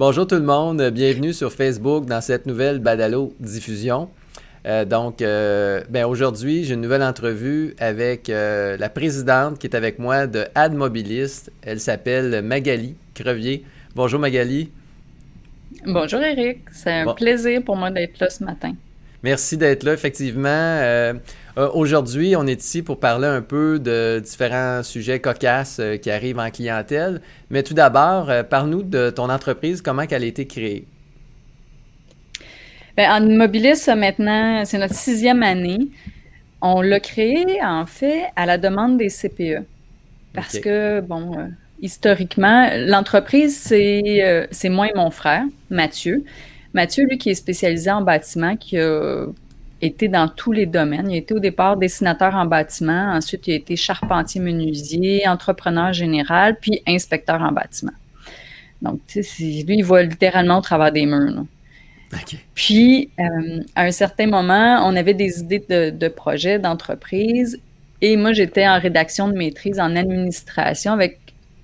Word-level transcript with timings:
Bonjour 0.00 0.26
tout 0.26 0.36
le 0.36 0.40
monde, 0.40 0.80
bienvenue 0.88 1.34
sur 1.34 1.52
Facebook 1.52 2.06
dans 2.06 2.22
cette 2.22 2.46
nouvelle 2.46 2.78
Badalo 2.78 3.34
diffusion. 3.38 4.08
Euh, 4.64 4.86
donc, 4.86 5.20
euh, 5.20 5.82
ben 5.90 6.06
aujourd'hui, 6.06 6.64
j'ai 6.64 6.72
une 6.72 6.80
nouvelle 6.80 7.02
entrevue 7.02 7.74
avec 7.78 8.30
euh, 8.30 8.78
la 8.78 8.88
présidente 8.88 9.58
qui 9.58 9.66
est 9.66 9.76
avec 9.76 9.98
moi 9.98 10.26
de 10.26 10.46
Admobiliste. 10.54 11.52
Elle 11.60 11.80
s'appelle 11.80 12.40
Magali 12.40 12.96
Crevier. 13.12 13.62
Bonjour 13.94 14.18
Magali. 14.18 14.70
Bonjour 15.84 16.22
Eric, 16.22 16.60
c'est 16.72 16.92
un 16.92 17.12
plaisir 17.12 17.62
pour 17.62 17.76
moi 17.76 17.90
d'être 17.90 18.18
là 18.20 18.30
ce 18.30 18.42
matin. 18.42 18.72
Merci 19.22 19.58
d'être 19.58 19.82
là, 19.82 19.92
effectivement. 19.92 21.12
Aujourd'hui, 21.74 22.36
on 22.36 22.46
est 22.46 22.62
ici 22.62 22.82
pour 22.82 22.98
parler 22.98 23.26
un 23.26 23.42
peu 23.42 23.78
de 23.78 24.20
différents 24.24 24.82
sujets 24.82 25.20
cocasses 25.20 25.80
qui 26.00 26.10
arrivent 26.10 26.38
en 26.38 26.50
clientèle. 26.50 27.20
Mais 27.50 27.62
tout 27.62 27.74
d'abord, 27.74 28.30
parle-nous 28.48 28.82
de 28.82 29.10
ton 29.10 29.28
entreprise, 29.28 29.82
comment 29.82 30.02
elle 30.10 30.22
a 30.22 30.26
été 30.26 30.46
créée. 30.46 30.86
Bien, 32.96 33.14
en 33.14 33.28
immobilis, 33.28 33.88
maintenant, 33.96 34.64
c'est 34.64 34.78
notre 34.78 34.94
sixième 34.94 35.42
année. 35.42 35.88
On 36.62 36.80
l'a 36.82 37.00
créé, 37.00 37.62
en 37.62 37.86
fait, 37.86 38.24
à 38.36 38.46
la 38.46 38.58
demande 38.58 38.98
des 38.98 39.08
CPE. 39.08 39.64
Parce 40.34 40.58
que, 40.58 41.00
bon, 41.00 41.38
euh, 41.38 41.46
historiquement, 41.80 42.68
l'entreprise, 42.76 43.58
c'est 43.58 44.22
euh, 44.22 44.46
c'est 44.50 44.68
moi 44.68 44.88
et 44.88 44.92
mon 44.94 45.10
frère, 45.10 45.44
Mathieu. 45.70 46.24
Mathieu, 46.74 47.04
lui, 47.04 47.18
qui 47.18 47.30
est 47.30 47.34
spécialisé 47.34 47.90
en 47.90 48.02
bâtiment, 48.02 48.56
qui 48.56 48.78
a 48.78 49.26
été 49.80 50.08
dans 50.08 50.28
tous 50.28 50.52
les 50.52 50.66
domaines. 50.66 51.10
Il 51.10 51.14
a 51.14 51.18
été 51.18 51.34
au 51.34 51.38
départ 51.38 51.76
dessinateur 51.76 52.34
en 52.34 52.46
bâtiment, 52.46 53.12
ensuite 53.12 53.46
il 53.46 53.52
a 53.52 53.56
été 53.56 53.76
charpentier 53.76 54.40
menuisier, 54.40 55.26
entrepreneur 55.28 55.92
général, 55.92 56.56
puis 56.60 56.82
inspecteur 56.86 57.40
en 57.42 57.52
bâtiment. 57.52 57.92
Donc, 58.82 59.00
lui, 59.14 59.64
il 59.68 59.84
voit 59.84 60.02
littéralement 60.02 60.58
au 60.58 60.62
travers 60.62 60.92
des 60.92 61.06
murs. 61.06 61.44
Puis, 62.54 63.10
euh, 63.20 63.62
à 63.74 63.82
un 63.82 63.90
certain 63.90 64.26
moment, 64.26 64.82
on 64.84 64.96
avait 64.96 65.14
des 65.14 65.40
idées 65.40 65.64
de, 65.68 65.90
de 65.90 66.08
projets, 66.08 66.58
d'entreprise, 66.58 67.60
et 68.00 68.16
moi, 68.16 68.32
j'étais 68.32 68.66
en 68.66 68.78
rédaction 68.78 69.28
de 69.28 69.34
maîtrise 69.34 69.78
en 69.78 69.94
administration 69.94 70.92
avec 70.92 71.18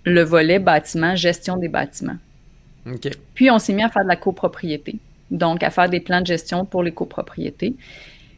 le 0.05 0.23
volet 0.23 0.59
bâtiment, 0.59 1.17
gestion 1.17 1.57
des 1.57 1.69
bâtiments. 1.69 2.19
Puis, 3.35 3.51
on 3.51 3.59
s'est 3.59 3.73
mis 3.73 3.83
à 3.83 3.89
faire 3.89 4.05
de 4.05 4.09
la 4.09 4.17
copropriété, 4.17 4.97
donc 5.31 5.63
à 5.63 5.71
faire 5.71 5.89
des 5.89 6.01
plans 6.01 6.21
de 6.21 6.27
gestion 6.27 6.65
pour 6.65 6.83
les 6.83 6.93
copropriétés. 6.93 7.75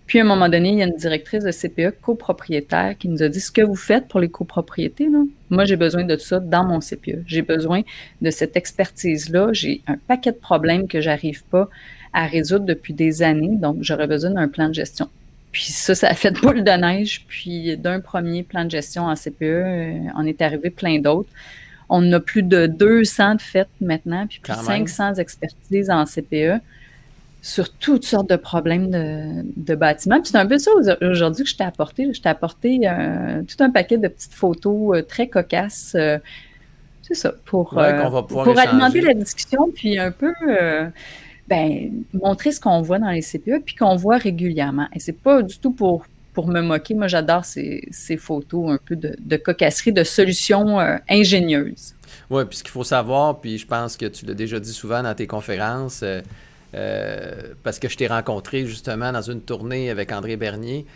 Puis, 0.08 0.18
à 0.18 0.22
un 0.22 0.24
moment 0.24 0.48
donné, 0.48 0.70
il 0.70 0.78
y 0.78 0.82
a 0.82 0.86
une 0.86 0.96
directrice 0.96 1.44
de 1.44 1.50
CPE 1.50 2.00
copropriétaire 2.00 2.96
qui 2.98 3.08
nous 3.08 3.22
a 3.22 3.28
dit 3.28 3.40
ce 3.40 3.52
que 3.52 3.60
vous 3.60 3.76
faites 3.76 4.08
pour 4.08 4.20
les 4.20 4.30
copropriétés. 4.30 5.06
Moi, 5.50 5.66
j'ai 5.66 5.76
besoin 5.76 6.04
de 6.04 6.16
ça 6.16 6.40
dans 6.40 6.64
mon 6.64 6.80
CPE. 6.80 7.24
J'ai 7.26 7.42
besoin 7.42 7.82
de 8.22 8.30
cette 8.30 8.56
expertise-là. 8.56 9.52
J'ai 9.52 9.82
un 9.86 9.96
paquet 9.98 10.32
de 10.32 10.38
problèmes 10.38 10.88
que 10.88 11.02
j'arrive 11.02 11.44
pas 11.44 11.68
à 12.14 12.26
résoudre 12.26 12.64
depuis 12.64 12.94
des 12.94 13.22
années. 13.22 13.56
Donc, 13.56 13.76
j'aurais 13.80 14.06
besoin 14.06 14.30
d'un 14.30 14.48
plan 14.48 14.68
de 14.68 14.74
gestion. 14.74 15.10
Puis 15.52 15.64
ça, 15.64 15.94
ça 15.94 16.08
a 16.08 16.14
fait 16.14 16.30
boule 16.40 16.64
de 16.64 16.70
neige. 16.70 17.26
Puis 17.28 17.76
d'un 17.76 18.00
premier 18.00 18.44
plan 18.44 18.64
de 18.64 18.70
gestion 18.70 19.04
en 19.04 19.14
CPE, 19.14 19.42
euh, 19.42 19.92
on 20.16 20.24
est 20.24 20.40
arrivé 20.40 20.70
plein 20.70 21.00
d'autres. 21.00 21.28
On 21.88 22.12
a 22.12 22.20
plus 22.20 22.42
de 22.42 22.66
200 22.66 23.36
de 23.36 23.40
fêtes 23.40 23.68
maintenant, 23.80 24.26
puis 24.26 24.40
plus 24.40 24.52
de 24.52 24.58
500 24.58 25.14
expertises 25.14 25.90
en 25.90 26.04
CPE 26.04 26.60
sur 27.40 27.72
toutes 27.72 28.04
sortes 28.04 28.28
de 28.28 28.36
problèmes 28.36 28.90
de, 28.90 29.74
bâtiments. 29.74 30.20
Puis 30.20 30.30
c'est 30.32 30.38
un 30.38 30.46
peu 30.46 30.58
ça 30.58 30.70
aujourd'hui 31.02 31.44
que 31.44 31.50
je 31.50 31.56
t'ai 31.56 31.64
apporté. 31.64 32.12
Je 32.12 32.20
t'ai 32.20 32.28
apporté 32.28 32.80
euh, 32.84 33.42
tout 33.42 33.62
un 33.62 33.70
paquet 33.70 33.96
de 33.96 34.08
petites 34.08 34.34
photos 34.34 34.98
euh, 34.98 35.02
très 35.02 35.28
cocasses. 35.28 35.96
c'est 37.02 37.14
ça, 37.14 37.32
pour, 37.44 37.70
pour 38.28 38.58
alimenter 38.58 39.00
la 39.00 39.14
discussion, 39.14 39.70
puis 39.74 39.98
un 39.98 40.10
peu 40.10 40.32
ben, 41.48 42.04
montrer 42.12 42.52
ce 42.52 42.60
qu'on 42.60 42.82
voit 42.82 42.98
dans 42.98 43.10
les 43.10 43.22
CPE 43.22 43.62
puis 43.64 43.74
qu'on 43.74 43.96
voit 43.96 44.18
régulièrement. 44.18 44.86
Et 44.94 45.00
c'est 45.00 45.12
pas 45.12 45.42
du 45.42 45.58
tout 45.58 45.70
pour, 45.70 46.04
pour 46.38 46.46
me 46.46 46.60
moquer. 46.60 46.94
Moi, 46.94 47.08
j'adore 47.08 47.44
ces, 47.44 48.16
photos 48.16 48.70
un 48.70 48.78
peu 48.78 48.94
de, 48.94 49.36
cocasserie, 49.38 49.90
de 49.90 50.04
solutions 50.04 50.78
euh, 50.78 50.96
ingénieuses. 51.10 51.94
Oui, 52.30 52.44
puis 52.44 52.58
ce 52.58 52.62
qu'il 52.62 52.70
faut 52.70 52.84
savoir, 52.84 53.40
puis 53.40 53.58
je 53.58 53.66
pense 53.66 53.96
que 53.96 54.06
tu 54.06 54.24
l'as 54.24 54.34
déjà 54.34 54.60
dit 54.60 54.72
souvent 54.72 55.02
dans 55.02 55.16
tes 55.16 55.26
conférences, 55.26 56.02
euh, 56.04 56.20
euh, 56.76 57.54
parce 57.64 57.80
que 57.80 57.88
je 57.88 57.96
t'ai 57.96 58.06
rencontré 58.06 58.66
justement 58.66 59.10
dans 59.10 59.20
une 59.20 59.40
tournée 59.40 59.90
avec 59.90 60.12
André 60.12 60.36
Bernier. 60.36 60.86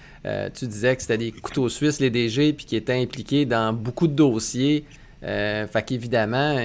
tu 0.55 0.69
disais 0.69 0.95
que 0.95 1.03
c'était 1.03 1.19
des 1.19 1.33
couteaux 1.33 1.69
suisses, 1.69 1.99
les 1.99 2.11
DG, 2.11 2.53
puis 2.53 2.65
qui 2.65 2.77
étaient 2.77 3.03
impliqués 3.03 3.45
dans 3.45 3.73
beaucoup 3.73 4.07
de 4.07 4.15
dossiers. 4.15 4.85
Euh, 5.25 5.67
fait 5.67 5.83
qu'évidemment, 5.83 6.57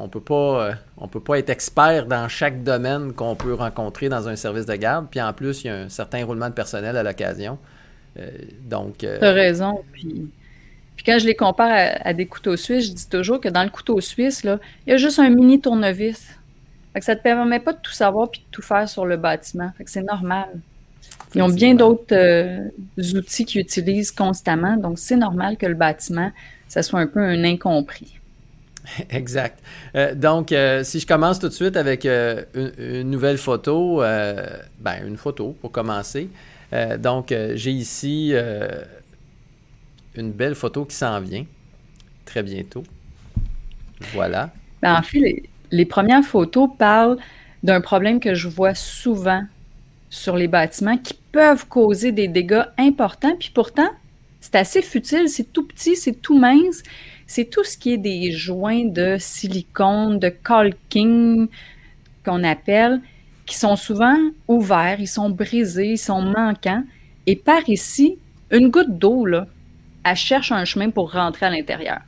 on 0.00 0.08
peut 0.08 0.20
pas, 0.20 0.74
peut 1.10 1.18
pas 1.18 1.40
être 1.40 1.50
expert 1.50 2.06
dans 2.06 2.28
chaque 2.28 2.62
domaine 2.62 3.12
qu'on 3.12 3.34
peut 3.34 3.54
rencontrer 3.54 4.08
dans 4.08 4.28
un 4.28 4.36
service 4.36 4.66
de 4.66 4.76
garde. 4.76 5.08
Puis 5.10 5.20
en 5.20 5.32
plus, 5.32 5.64
il 5.64 5.66
y 5.66 5.70
a 5.70 5.74
un 5.74 5.88
certain 5.88 6.24
roulement 6.24 6.48
de 6.48 6.54
personnel 6.54 6.96
à 6.96 7.02
l'occasion. 7.02 7.58
Donc. 8.68 8.98
Tu 8.98 9.06
as 9.06 9.32
raison. 9.32 9.82
Puis, 9.92 10.28
puis 10.96 11.04
quand 11.04 11.18
je 11.18 11.26
les 11.26 11.34
compare 11.34 11.96
à, 12.00 12.12
des 12.12 12.26
couteaux 12.26 12.56
suisses, 12.56 12.88
je 12.88 12.92
dis 12.92 13.08
toujours 13.08 13.40
que 13.40 13.48
dans 13.48 13.64
le 13.64 13.70
couteau 13.70 14.00
suisse, 14.00 14.44
là, 14.44 14.58
il 14.86 14.90
y 14.90 14.92
a 14.92 14.96
juste 14.96 15.18
un 15.18 15.30
mini 15.30 15.60
tournevis. 15.60 16.28
Fait 16.92 16.98
que 16.98 17.04
ça 17.04 17.16
te 17.16 17.22
permet 17.22 17.60
pas 17.60 17.72
de 17.72 17.78
tout 17.80 17.92
savoir 17.92 18.30
puis 18.30 18.40
de 18.40 18.46
tout 18.50 18.62
faire 18.62 18.88
sur 18.88 19.06
le 19.06 19.16
bâtiment. 19.16 19.70
Fait 19.78 19.84
que 19.84 19.90
c'est 19.90 20.02
normal. 20.02 20.48
Ils 21.34 21.42
ont 21.42 21.48
bien 21.48 21.74
d'autres 21.74 22.66
outils 23.16 23.44
qu'ils 23.44 23.60
utilisent 23.60 24.10
constamment. 24.10 24.76
Donc, 24.76 24.98
c'est 24.98 25.16
normal 25.16 25.56
que 25.56 25.66
le 25.66 25.74
bâtiment 25.74 26.32
ça 26.70 26.84
soit 26.84 27.00
un 27.00 27.06
peu 27.08 27.20
un 27.20 27.44
incompris. 27.44 28.18
Exact. 29.10 29.58
Euh, 29.96 30.14
donc, 30.14 30.52
euh, 30.52 30.84
si 30.84 31.00
je 31.00 31.06
commence 31.06 31.40
tout 31.40 31.48
de 31.48 31.52
suite 31.52 31.76
avec 31.76 32.06
euh, 32.06 32.44
une, 32.54 33.10
nouvelle 33.10 33.38
photo, 33.38 33.98
ben, 33.98 35.06
une 35.06 35.16
photo 35.16 35.56
pour 35.60 35.72
commencer. 35.72 36.28
Donc, 36.98 37.34
j'ai 37.54 37.70
ici 37.70 38.34
une 40.14 40.32
belle 40.32 40.54
photo 40.54 40.84
qui 40.84 40.96
s'en 40.96 41.20
vient 41.20 41.44
très 42.24 42.42
bientôt. 42.42 42.84
Voilà. 44.12 44.52
Ben, 44.82 44.96
en 44.96 45.02
fait, 45.02 45.18
les, 45.18 45.42
les, 45.70 45.84
premières 45.84 46.24
photos 46.24 46.70
parlent 46.78 47.18
d'un 47.62 47.80
problème 47.80 48.20
que 48.20 48.34
je 48.34 48.48
vois 48.48 48.74
souvent 48.74 49.42
sur 50.08 50.36
les 50.36 50.48
bâtiments 50.48 50.96
qui 50.96 51.14
peuvent 51.32 51.66
causer 51.66 52.12
des 52.12 52.28
dégâts 52.28 52.64
importants, 52.78 53.36
puis 53.38 53.50
pourtant, 53.52 53.90
c'est 54.40 54.56
assez 54.56 54.82
futile, 54.82 55.28
c'est 55.28 55.52
tout 55.52 55.66
petit, 55.66 55.96
c'est 55.96 56.20
tout 56.20 56.38
mince. 56.38 56.82
C'est 57.26 57.44
tout 57.44 57.62
ce 57.62 57.76
qui 57.78 57.92
est 57.92 57.98
des 57.98 58.32
joints 58.32 58.86
de 58.86 59.16
silicone, 59.18 60.18
de 60.18 60.30
caulking 60.30 61.46
qu'on 62.24 62.42
appelle, 62.42 63.00
qui 63.50 63.56
sont 63.56 63.74
souvent 63.74 64.16
ouverts, 64.46 65.00
ils 65.00 65.08
sont 65.08 65.28
brisés, 65.28 65.94
ils 65.94 65.98
sont 65.98 66.22
manquants. 66.22 66.84
Et 67.26 67.34
par 67.34 67.68
ici, 67.68 68.16
une 68.52 68.68
goutte 68.68 68.96
d'eau, 68.96 69.26
là, 69.26 69.48
elle 70.04 70.14
cherche 70.14 70.52
un 70.52 70.64
chemin 70.64 70.90
pour 70.90 71.12
rentrer 71.12 71.46
à 71.46 71.50
l'intérieur. 71.50 71.98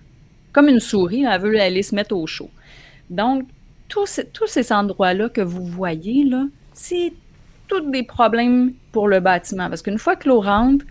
Comme 0.52 0.69
une 0.69 0.78
souris, 0.78 1.25
elle 1.25 1.41
veut 1.41 1.60
aller 1.60 1.82
se 1.82 1.97
mettre 1.97 2.14
au 2.14 2.28
chaud. 2.28 2.50
Donc, 3.10 3.42
tous 3.88 4.06
ces 4.47 4.72
endroits-là 4.72 5.31
que 5.31 5.41
vous 5.41 5.66
voyez, 5.66 6.22
là, 6.22 6.44
c'est 6.75 7.12
tous 7.66 7.91
des 7.91 8.04
problèmes 8.04 8.72
pour 8.92 9.08
le 9.08 9.19
bâtiment. 9.19 9.69
Parce 9.69 9.82
qu'une 9.82 9.98
fois 9.98 10.14
que 10.14 10.28
l'eau 10.28 10.41
rentre, 10.41 10.84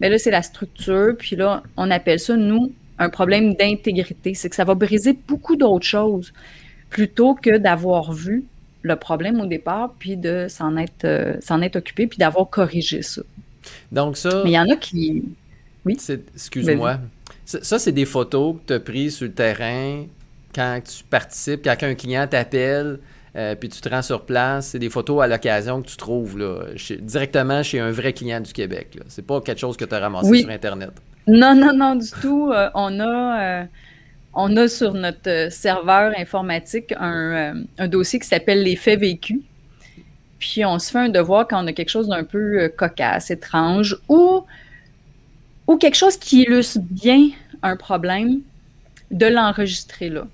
mais 0.00 0.10
là, 0.10 0.18
c'est 0.18 0.30
la 0.30 0.42
structure. 0.42 1.16
Puis 1.18 1.34
là, 1.34 1.62
on 1.78 1.90
appelle 1.90 2.20
ça, 2.20 2.36
nous, 2.36 2.72
un 2.98 3.08
problème 3.08 3.54
d'intégrité. 3.54 4.34
C'est 4.34 4.50
que 4.50 4.56
ça 4.56 4.64
va 4.64 4.74
briser 4.74 5.18
beaucoup 5.26 5.56
d'autres 5.56 5.86
choses 5.86 6.34
plutôt 6.90 7.34
que 7.34 7.56
d'avoir 7.56 8.12
vu 8.12 8.44
le 8.84 8.96
problème 8.96 9.40
au 9.40 9.46
départ, 9.46 9.94
puis 9.98 10.16
de 10.16 10.46
s'en 10.48 10.76
être, 10.76 11.04
euh, 11.04 11.34
s'en 11.40 11.62
être 11.62 11.76
occupé, 11.76 12.06
puis 12.06 12.18
d'avoir 12.18 12.48
corrigé 12.50 13.00
ça. 13.00 13.22
Donc 13.90 14.16
ça... 14.18 14.42
Mais 14.44 14.50
il 14.50 14.54
y 14.54 14.58
en 14.58 14.68
a 14.68 14.76
qui... 14.76 15.24
Oui? 15.86 15.96
Excuse-moi. 16.34 16.98
Ça, 17.46 17.78
c'est 17.78 17.92
des 17.92 18.04
photos 18.04 18.56
que 18.56 18.60
tu 18.68 18.72
as 18.74 18.80
prises 18.80 19.16
sur 19.16 19.26
le 19.26 19.32
terrain 19.32 20.04
quand 20.54 20.80
tu 20.84 21.02
participes, 21.04 21.62
quand 21.64 21.76
un 21.82 21.94
client 21.94 22.26
t'appelle, 22.26 23.00
euh, 23.36 23.54
puis 23.54 23.68
tu 23.70 23.80
te 23.80 23.88
rends 23.88 24.02
sur 24.02 24.24
place. 24.24 24.68
C'est 24.68 24.78
des 24.78 24.90
photos 24.90 25.22
à 25.22 25.26
l'occasion 25.26 25.82
que 25.82 25.88
tu 25.88 25.96
trouves 25.96 26.38
là, 26.38 26.66
directement 27.00 27.62
chez 27.62 27.80
un 27.80 27.90
vrai 27.90 28.12
client 28.12 28.40
du 28.40 28.52
Québec. 28.52 28.98
C'est 29.08 29.26
pas 29.26 29.40
quelque 29.40 29.60
chose 29.60 29.76
que 29.78 29.84
tu 29.84 29.94
as 29.94 29.98
ramassé 29.98 30.40
sur 30.40 30.50
Internet. 30.50 30.92
Non, 31.26 31.54
non, 31.54 31.72
non, 31.74 31.96
du 31.96 32.10
tout. 32.20 32.50
Euh, 32.52 32.68
on 32.74 33.00
a. 33.00 33.64
Euh, 34.36 34.40
on 34.40 34.56
a 34.56 34.68
sur 34.68 34.94
notre 34.94 35.48
serveur 35.50 36.12
informatique 36.18 36.92
un, 36.98 37.64
dossier 37.88 38.18
qui 38.18 38.26
s'appelle 38.26 38.62
les 38.62 38.76
faits 38.76 39.00
vécus. 39.00 39.40
Puis 40.38 40.64
on 40.64 40.78
se 40.78 40.90
fait 40.90 40.98
un 40.98 41.08
devoir 41.08 41.48
quand 41.48 41.62
on 41.62 41.66
a 41.66 41.72
quelque 41.72 41.88
chose 41.88 42.08
d'un 42.08 42.24
peu 42.24 42.68
cocasse, 42.76 43.30
étrange 43.30 43.96
ou, 44.08 44.44
quelque 45.80 45.96
chose 45.96 46.16
qui 46.16 46.42
illustre 46.42 46.80
bien 46.82 47.30
un 47.62 47.76
problème, 47.76 48.40
de 49.10 49.26
l'enregistrer 49.26 50.10
là. 50.10 50.26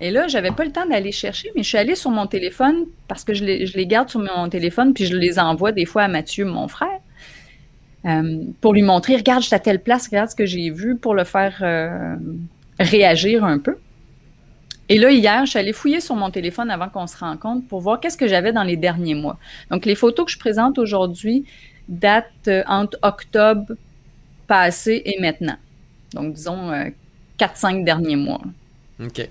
Et 0.00 0.10
là, 0.10 0.28
j'avais 0.28 0.50
pas 0.50 0.64
le 0.64 0.72
temps 0.72 0.86
d'aller 0.86 1.12
chercher, 1.12 1.50
mais 1.54 1.62
je 1.62 1.68
suis 1.68 1.78
allée 1.78 1.94
sur 1.94 2.10
mon 2.10 2.26
téléphone 2.26 2.86
parce 3.06 3.22
que 3.22 3.34
je 3.34 3.44
les, 3.44 3.86
garde 3.86 4.08
sur 4.08 4.20
mon 4.20 4.48
téléphone, 4.48 4.94
puis 4.94 5.04
je 5.04 5.14
les 5.14 5.38
envoie 5.38 5.72
des 5.72 5.84
fois 5.84 6.04
à 6.04 6.08
Mathieu, 6.08 6.46
mon 6.46 6.68
frère, 6.68 7.00
euh, 8.06 8.38
pour 8.62 8.72
lui 8.72 8.82
montrer, 8.82 9.16
regarde, 9.16 9.42
je 9.42 9.54
à 9.54 9.58
telle 9.58 9.82
place, 9.82 10.06
regarde 10.06 10.30
ce 10.30 10.34
que 10.34 10.46
j'ai 10.46 10.70
vu, 10.70 10.96
pour 10.96 11.14
le 11.14 11.24
faire 11.24 11.58
euh, 11.60 12.16
réagir 12.80 13.44
un 13.44 13.58
peu. 13.58 13.76
Et 14.88 14.98
là, 14.98 15.12
hier, 15.12 15.44
je 15.44 15.50
suis 15.50 15.58
allée 15.58 15.72
fouiller 15.72 16.00
sur 16.00 16.16
mon 16.16 16.30
téléphone 16.30 16.70
avant 16.70 16.88
qu'on 16.88 17.06
se 17.06 17.16
rencontre 17.16 17.66
pour 17.68 17.80
voir 17.80 18.00
qu'est-ce 18.00 18.16
que 18.16 18.26
j'avais 18.26 18.52
dans 18.52 18.64
les 18.64 18.76
derniers 18.76 19.14
mois. 19.14 19.38
Donc, 19.70 19.86
les 19.86 19.94
photos 19.94 20.26
que 20.26 20.32
je 20.32 20.38
présente 20.38 20.78
aujourd'hui 20.78 21.44
datent 21.88 22.26
euh, 22.48 22.64
entre 22.66 22.98
octobre 23.02 23.74
passé 24.48 25.00
et 25.04 25.20
maintenant. 25.20 25.56
Donc, 26.12 26.34
disons, 26.34 26.72
4-5 27.38 27.84
derniers 27.84 28.16
mois. 28.16 28.42
OK. 29.00 29.28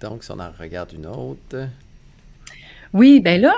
Donc, 0.00 0.24
si 0.24 0.30
on 0.32 0.40
en 0.40 0.50
regarde 0.58 0.92
une 0.92 1.06
autre. 1.06 1.68
Oui, 2.92 3.20
ben 3.20 3.40
là, 3.40 3.54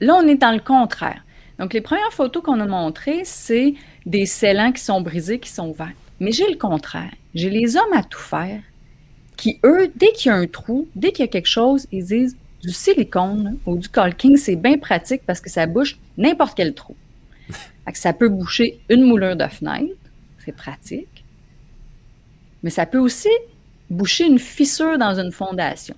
là, 0.00 0.14
on 0.14 0.26
est 0.26 0.36
dans 0.36 0.52
le 0.52 0.60
contraire. 0.60 1.22
Donc, 1.58 1.74
les 1.74 1.80
premières 1.80 2.12
photos 2.12 2.42
qu'on 2.42 2.60
a 2.60 2.66
montrées, 2.66 3.22
c'est 3.24 3.74
des 4.06 4.24
scellants 4.24 4.72
qui 4.72 4.82
sont 4.82 5.00
brisés, 5.00 5.38
qui 5.38 5.50
sont 5.50 5.68
ouverts. 5.68 5.92
Mais 6.20 6.32
j'ai 6.32 6.48
le 6.48 6.56
contraire. 6.56 7.12
J'ai 7.34 7.50
les 7.50 7.76
hommes 7.76 7.92
à 7.92 8.02
tout 8.02 8.18
faire 8.18 8.60
qui, 9.36 9.60
eux, 9.64 9.90
dès 9.94 10.12
qu'il 10.12 10.30
y 10.30 10.34
a 10.34 10.36
un 10.36 10.46
trou, 10.46 10.88
dès 10.96 11.12
qu'il 11.12 11.24
y 11.24 11.28
a 11.28 11.30
quelque 11.30 11.46
chose, 11.46 11.86
ils 11.92 12.04
disent 12.04 12.36
du 12.60 12.70
silicone 12.70 13.58
ou 13.66 13.76
du 13.78 13.88
caulking, 13.88 14.36
c'est 14.36 14.56
bien 14.56 14.78
pratique 14.78 15.22
parce 15.24 15.40
que 15.40 15.48
ça 15.48 15.66
bouche 15.66 15.96
n'importe 16.16 16.56
quel 16.56 16.74
trou. 16.74 16.96
ça 17.94 18.12
peut 18.12 18.28
boucher 18.28 18.80
une 18.88 19.04
moulure 19.04 19.36
de 19.36 19.46
fenêtre, 19.46 19.94
c'est 20.44 20.54
pratique. 20.54 21.24
Mais 22.62 22.70
ça 22.70 22.84
peut 22.84 22.98
aussi 22.98 23.28
boucher 23.88 24.26
une 24.26 24.40
fissure 24.40 24.98
dans 24.98 25.18
une 25.18 25.30
fondation. 25.30 25.94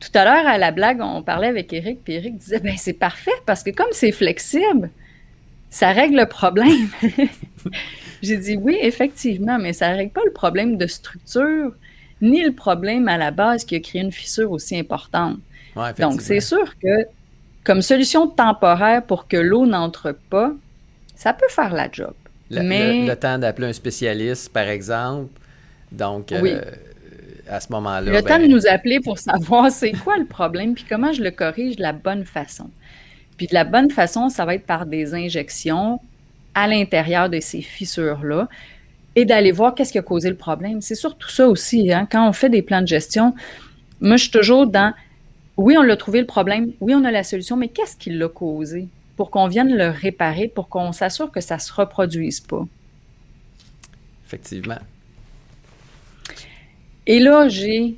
Tout 0.00 0.10
à 0.14 0.24
l'heure, 0.24 0.46
à 0.46 0.58
la 0.58 0.72
blague, 0.72 1.00
on 1.00 1.22
parlait 1.22 1.46
avec 1.46 1.72
Eric, 1.72 2.00
puis 2.02 2.14
Eric 2.14 2.36
disait 2.36 2.58
ben 2.58 2.74
c'est 2.76 2.92
parfait 2.92 3.30
parce 3.46 3.62
que 3.62 3.70
comme 3.70 3.92
c'est 3.92 4.10
flexible, 4.10 4.90
ça 5.70 5.92
règle 5.92 6.16
le 6.16 6.26
problème. 6.26 6.88
J'ai 8.22 8.36
dit 8.36 8.56
oui, 8.56 8.78
effectivement, 8.80 9.58
mais 9.58 9.72
ça 9.72 9.90
ne 9.90 9.96
règle 9.96 10.12
pas 10.12 10.22
le 10.24 10.32
problème 10.32 10.76
de 10.76 10.86
structure 10.86 11.72
ni 12.20 12.42
le 12.42 12.52
problème 12.52 13.08
à 13.08 13.18
la 13.18 13.32
base 13.32 13.64
qui 13.64 13.74
a 13.74 13.80
créé 13.80 14.00
une 14.00 14.12
fissure 14.12 14.52
aussi 14.52 14.78
importante. 14.78 15.38
Donc, 15.98 16.22
c'est 16.22 16.40
sûr 16.40 16.78
que 16.78 17.06
comme 17.64 17.82
solution 17.82 18.28
temporaire 18.28 19.02
pour 19.04 19.26
que 19.26 19.36
l'eau 19.36 19.66
n'entre 19.66 20.16
pas, 20.30 20.52
ça 21.16 21.32
peut 21.32 21.48
faire 21.48 21.72
la 21.74 21.90
job. 21.90 22.14
Le, 22.50 22.62
mais... 22.62 23.06
le, 23.06 23.16
temps 23.16 23.38
d'appeler 23.38 23.68
un 23.68 23.72
spécialiste, 23.72 24.52
par 24.52 24.68
exemple. 24.68 25.30
Donc, 25.90 26.32
oui. 26.42 26.52
euh, 26.52 26.60
à 27.48 27.60
ce 27.60 27.72
moment-là. 27.72 28.12
Le 28.12 28.22
temps 28.22 28.38
de 28.38 28.46
nous 28.46 28.66
appeler 28.66 29.00
pour 29.00 29.18
savoir 29.18 29.70
c'est 29.70 29.92
quoi 29.92 30.18
le 30.18 30.26
problème 30.26 30.74
puis 30.74 30.84
comment 30.88 31.12
je 31.12 31.22
le 31.22 31.30
corrige 31.30 31.76
de 31.76 31.82
la 31.82 31.92
bonne 31.92 32.24
façon. 32.24 32.70
Puis 33.36 33.46
de 33.46 33.54
la 33.54 33.64
bonne 33.64 33.90
façon, 33.90 34.28
ça 34.28 34.44
va 34.44 34.54
être 34.54 34.66
par 34.66 34.86
des 34.86 35.14
injections 35.14 36.00
à 36.54 36.66
l'intérieur 36.66 37.28
de 37.28 37.40
ces 37.40 37.62
fissures-là 37.62 38.48
et 39.14 39.24
d'aller 39.24 39.52
voir 39.52 39.74
qu'est-ce 39.74 39.92
qui 39.92 39.98
a 39.98 40.02
causé 40.02 40.28
le 40.30 40.36
problème. 40.36 40.80
C'est 40.80 40.94
surtout 40.94 41.28
ça 41.28 41.46
aussi. 41.48 41.92
Hein? 41.92 42.06
Quand 42.10 42.28
on 42.28 42.32
fait 42.32 42.48
des 42.48 42.62
plans 42.62 42.80
de 42.80 42.86
gestion, 42.86 43.34
moi, 44.00 44.16
je 44.16 44.22
suis 44.22 44.32
toujours 44.32 44.66
dans 44.66 44.92
oui, 45.56 45.76
on 45.76 45.82
l'a 45.82 45.96
trouvé 45.96 46.20
le 46.20 46.26
problème, 46.26 46.72
oui, 46.80 46.94
on 46.94 47.04
a 47.04 47.10
la 47.10 47.22
solution, 47.22 47.56
mais 47.56 47.68
qu'est-ce 47.68 47.96
qui 47.96 48.10
l'a 48.10 48.28
causé? 48.28 48.88
Pour 49.16 49.30
qu'on 49.30 49.48
vienne 49.48 49.74
le 49.74 49.90
réparer, 49.90 50.48
pour 50.48 50.68
qu'on 50.68 50.92
s'assure 50.92 51.30
que 51.30 51.40
ça 51.40 51.56
ne 51.56 51.60
se 51.60 51.72
reproduise 51.72 52.40
pas? 52.40 52.66
Effectivement. 54.26 54.78
Et 57.06 57.20
là, 57.20 57.48
j'ai. 57.48 57.96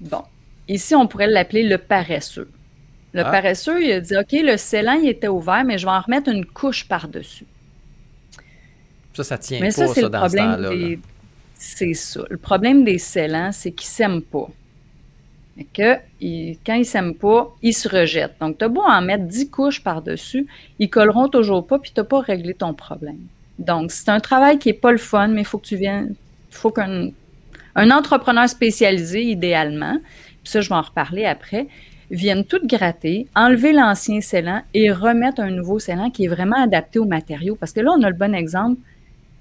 Bon, 0.00 0.22
ici, 0.68 0.94
on 0.94 1.06
pourrait 1.06 1.28
l'appeler 1.28 1.62
le 1.62 1.78
paresseux. 1.78 2.50
Le 3.12 3.24
ah. 3.24 3.30
paresseux, 3.30 3.82
il 3.82 3.92
a 3.92 4.00
dit 4.00 4.16
OK, 4.16 4.32
le 4.32 4.56
scellant, 4.56 4.98
il 5.00 5.08
était 5.08 5.28
ouvert, 5.28 5.64
mais 5.64 5.78
je 5.78 5.86
vais 5.86 5.92
en 5.92 6.00
remettre 6.00 6.28
une 6.28 6.44
couche 6.44 6.88
par-dessus. 6.88 7.46
Ça, 9.16 9.24
ça 9.24 9.38
tient 9.38 9.60
pas, 9.60 9.70
ça, 9.70 9.86
ça 9.88 10.08
dans 10.08 10.28
ce 10.28 10.36
temps-là. 10.36 10.70
C'est 11.54 11.94
ça. 11.94 12.20
Le 12.28 12.36
problème 12.36 12.84
des 12.84 12.98
scellants, 12.98 13.50
c'est 13.52 13.72
qu'ils 13.72 13.88
ne 13.88 13.92
s'aiment 13.92 14.22
pas. 14.22 14.48
que, 15.72 15.94
quand 16.66 16.74
ils 16.74 16.80
ne 16.80 16.84
s'aiment 16.84 17.14
pas, 17.14 17.54
ils 17.62 17.72
se 17.72 17.88
rejettent. 17.88 18.36
Donc, 18.40 18.58
tu 18.58 18.64
as 18.64 18.68
beau 18.68 18.82
en 18.82 19.00
mettre 19.00 19.24
10 19.24 19.50
couches 19.50 19.82
par-dessus, 19.82 20.46
ils 20.78 20.90
colleront 20.90 21.28
toujours 21.28 21.66
pas, 21.66 21.78
puis 21.78 21.92
tu 21.94 22.00
n'as 22.00 22.04
pas 22.04 22.20
réglé 22.20 22.52
ton 22.54 22.74
problème. 22.74 23.20
Donc, 23.58 23.90
c'est 23.90 24.10
un 24.10 24.20
travail 24.20 24.58
qui 24.58 24.68
n'est 24.68 24.74
pas 24.74 24.92
le 24.92 24.98
fun, 24.98 25.28
mais 25.28 25.40
il 25.42 25.46
faut 25.46 25.58
que 25.58 25.66
tu 25.66 25.76
viennes. 25.76 26.14
Il 26.50 26.56
faut 26.56 26.70
qu'un 26.70 27.10
un 27.76 27.90
entrepreneur 27.90 28.48
spécialisé, 28.48 29.22
idéalement, 29.22 29.98
puis 30.42 30.50
ça, 30.50 30.60
je 30.62 30.68
vais 30.68 30.74
en 30.74 30.82
reparler 30.82 31.26
après, 31.26 31.68
vienne 32.10 32.44
tout 32.44 32.60
gratter, 32.64 33.26
enlever 33.34 33.72
l'ancien 33.72 34.20
scellant 34.20 34.62
et 34.72 34.90
remettre 34.90 35.40
un 35.40 35.50
nouveau 35.50 35.78
scellant 35.78 36.10
qui 36.10 36.24
est 36.24 36.28
vraiment 36.28 36.56
adapté 36.62 36.98
au 36.98 37.04
matériau. 37.04 37.54
Parce 37.54 37.72
que 37.72 37.80
là, 37.80 37.94
on 37.96 38.02
a 38.02 38.08
le 38.08 38.16
bon 38.16 38.34
exemple 38.34 38.80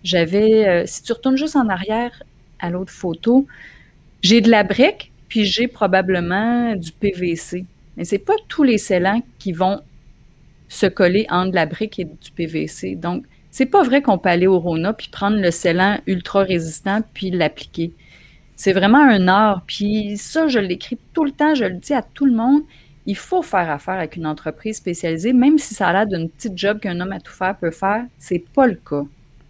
j'avais, 0.06 0.68
euh, 0.68 0.84
si 0.86 1.04
tu 1.04 1.12
retournes 1.12 1.36
juste 1.36 1.56
en 1.56 1.68
arrière 1.68 2.24
à 2.60 2.70
l'autre 2.70 2.94
photo, 2.94 3.48
j'ai 4.22 4.40
de 4.40 4.50
la 4.50 4.64
brique, 4.64 5.12
puis 5.28 5.46
j'ai 5.46 5.68
probablement 5.68 6.76
du 6.76 6.92
PVC. 6.92 7.66
Mais 7.98 8.06
c'est 8.06 8.20
pas 8.20 8.36
tous 8.48 8.64
les 8.64 8.78
scellants 8.78 9.22
qui 9.40 9.52
vont 9.52 9.82
se 10.70 10.86
coller 10.86 11.26
entre 11.30 11.56
la 11.56 11.66
brique 11.66 12.00
et 12.00 12.06
du 12.06 12.32
PVC. 12.36 12.96
Donc, 12.96 13.26
c'est 13.52 13.66
pas 13.66 13.84
vrai 13.84 14.02
qu'on 14.02 14.18
peut 14.18 14.30
aller 14.30 14.48
au 14.48 14.60
Rona 14.60 14.94
puis 14.94 15.10
prendre 15.12 15.38
le 15.38 15.50
scellant 15.50 16.00
ultra 16.08 16.44
résistant 16.44 17.02
puis 17.14 17.32
l'appliquer. 17.32 17.92
C'est 18.56 18.74
vraiment 18.74 19.02
un 19.02 19.28
art. 19.28 19.64
Puis 19.66 20.18
ça, 20.18 20.48
je 20.48 20.60
l'écris 20.60 20.98
tout 21.14 21.24
le 21.24 21.32
temps, 21.32 21.56
je 21.56 21.66
le 21.66 21.76
dis 21.76 21.94
à 21.94 22.02
tout 22.02 22.26
le 22.26 22.34
monde. 22.34 22.62
Il 23.06 23.16
faut 23.16 23.42
faire 23.42 23.70
affaire 23.70 23.96
avec 23.96 24.18
une 24.18 24.28
entreprise 24.28 24.78
spécialisée, 24.78 25.34
même 25.34 25.58
si 25.58 25.74
ça 25.74 25.88
a 25.88 25.94
l'air 25.94 26.08
d'une 26.08 26.30
petite 26.30 26.58
job 26.58 26.80
qu'un 26.80 27.00
homme 27.00 27.12
à 27.12 27.20
tout 27.20 27.34
faire 27.34 27.56
peut 27.56 27.72
faire, 27.72 28.06
c'est 28.18 28.44
pas 28.54 28.68
le 28.68 28.76
cas. 28.76 29.06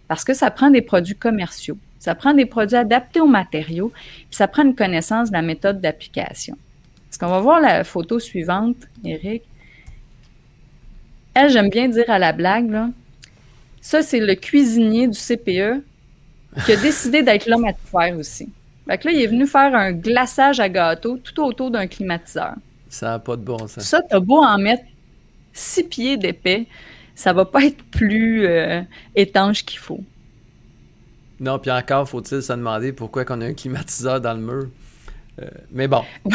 Parce 0.08 0.24
que 0.24 0.34
ça 0.34 0.50
prend 0.50 0.70
des 0.70 0.82
produits 0.82 1.16
commerciaux, 1.16 1.78
ça 1.98 2.14
prend 2.14 2.34
des 2.34 2.46
produits 2.46 2.76
adaptés 2.76 3.20
aux 3.20 3.26
matériaux, 3.26 3.92
puis 3.94 4.26
ça 4.30 4.46
prend 4.46 4.62
une 4.62 4.74
connaissance 4.74 5.28
de 5.30 5.34
la 5.34 5.42
méthode 5.42 5.80
d'application. 5.80 6.56
Est-ce 7.10 7.18
qu'on 7.18 7.28
va 7.28 7.40
voir 7.40 7.60
la 7.60 7.82
photo 7.84 8.18
suivante, 8.18 8.76
Eric? 9.04 9.42
Elle, 11.34 11.50
j'aime 11.50 11.70
bien 11.70 11.88
dire 11.88 12.08
à 12.08 12.18
la 12.18 12.32
blague, 12.32 12.70
là, 12.70 12.90
ça, 13.80 14.02
c'est 14.02 14.20
le 14.20 14.34
cuisinier 14.34 15.06
du 15.06 15.18
CPE 15.18 15.82
qui 16.64 16.72
a 16.72 16.76
décidé 16.76 17.22
d'être 17.22 17.46
l'homme 17.46 17.64
à 17.64 17.72
tout 17.72 17.86
faire 17.90 18.16
aussi. 18.16 18.48
Fait 18.86 18.98
que 18.98 19.08
là, 19.08 19.14
il 19.14 19.22
est 19.22 19.26
venu 19.26 19.46
faire 19.46 19.74
un 19.74 19.92
glaçage 19.92 20.60
à 20.60 20.68
gâteau 20.68 21.18
tout 21.18 21.40
autour 21.42 21.70
d'un 21.70 21.86
climatiseur. 21.86 22.54
Ça 22.88 23.10
n'a 23.10 23.18
pas 23.18 23.36
de 23.36 23.42
bon 23.42 23.58
sens. 23.66 23.84
Ça, 23.84 24.00
t'as 24.02 24.20
beau 24.20 24.42
en 24.42 24.58
mettre 24.58 24.84
six 25.52 25.82
pieds 25.82 26.16
d'épais 26.16 26.66
ça 27.16 27.32
va 27.32 27.46
pas 27.46 27.64
être 27.64 27.82
plus 27.84 28.46
euh, 28.46 28.82
étanche 29.16 29.64
qu'il 29.64 29.80
faut. 29.80 30.04
Non, 31.40 31.58
puis 31.58 31.70
encore, 31.70 32.08
faut-il 32.08 32.42
se 32.42 32.52
demander 32.52 32.92
pourquoi 32.92 33.24
qu'on 33.24 33.40
a 33.40 33.46
un 33.46 33.54
climatiseur 33.54 34.20
dans 34.20 34.34
le 34.34 34.40
mur. 34.40 34.68
Euh, 35.42 35.48
mais 35.72 35.88
bon. 35.88 36.04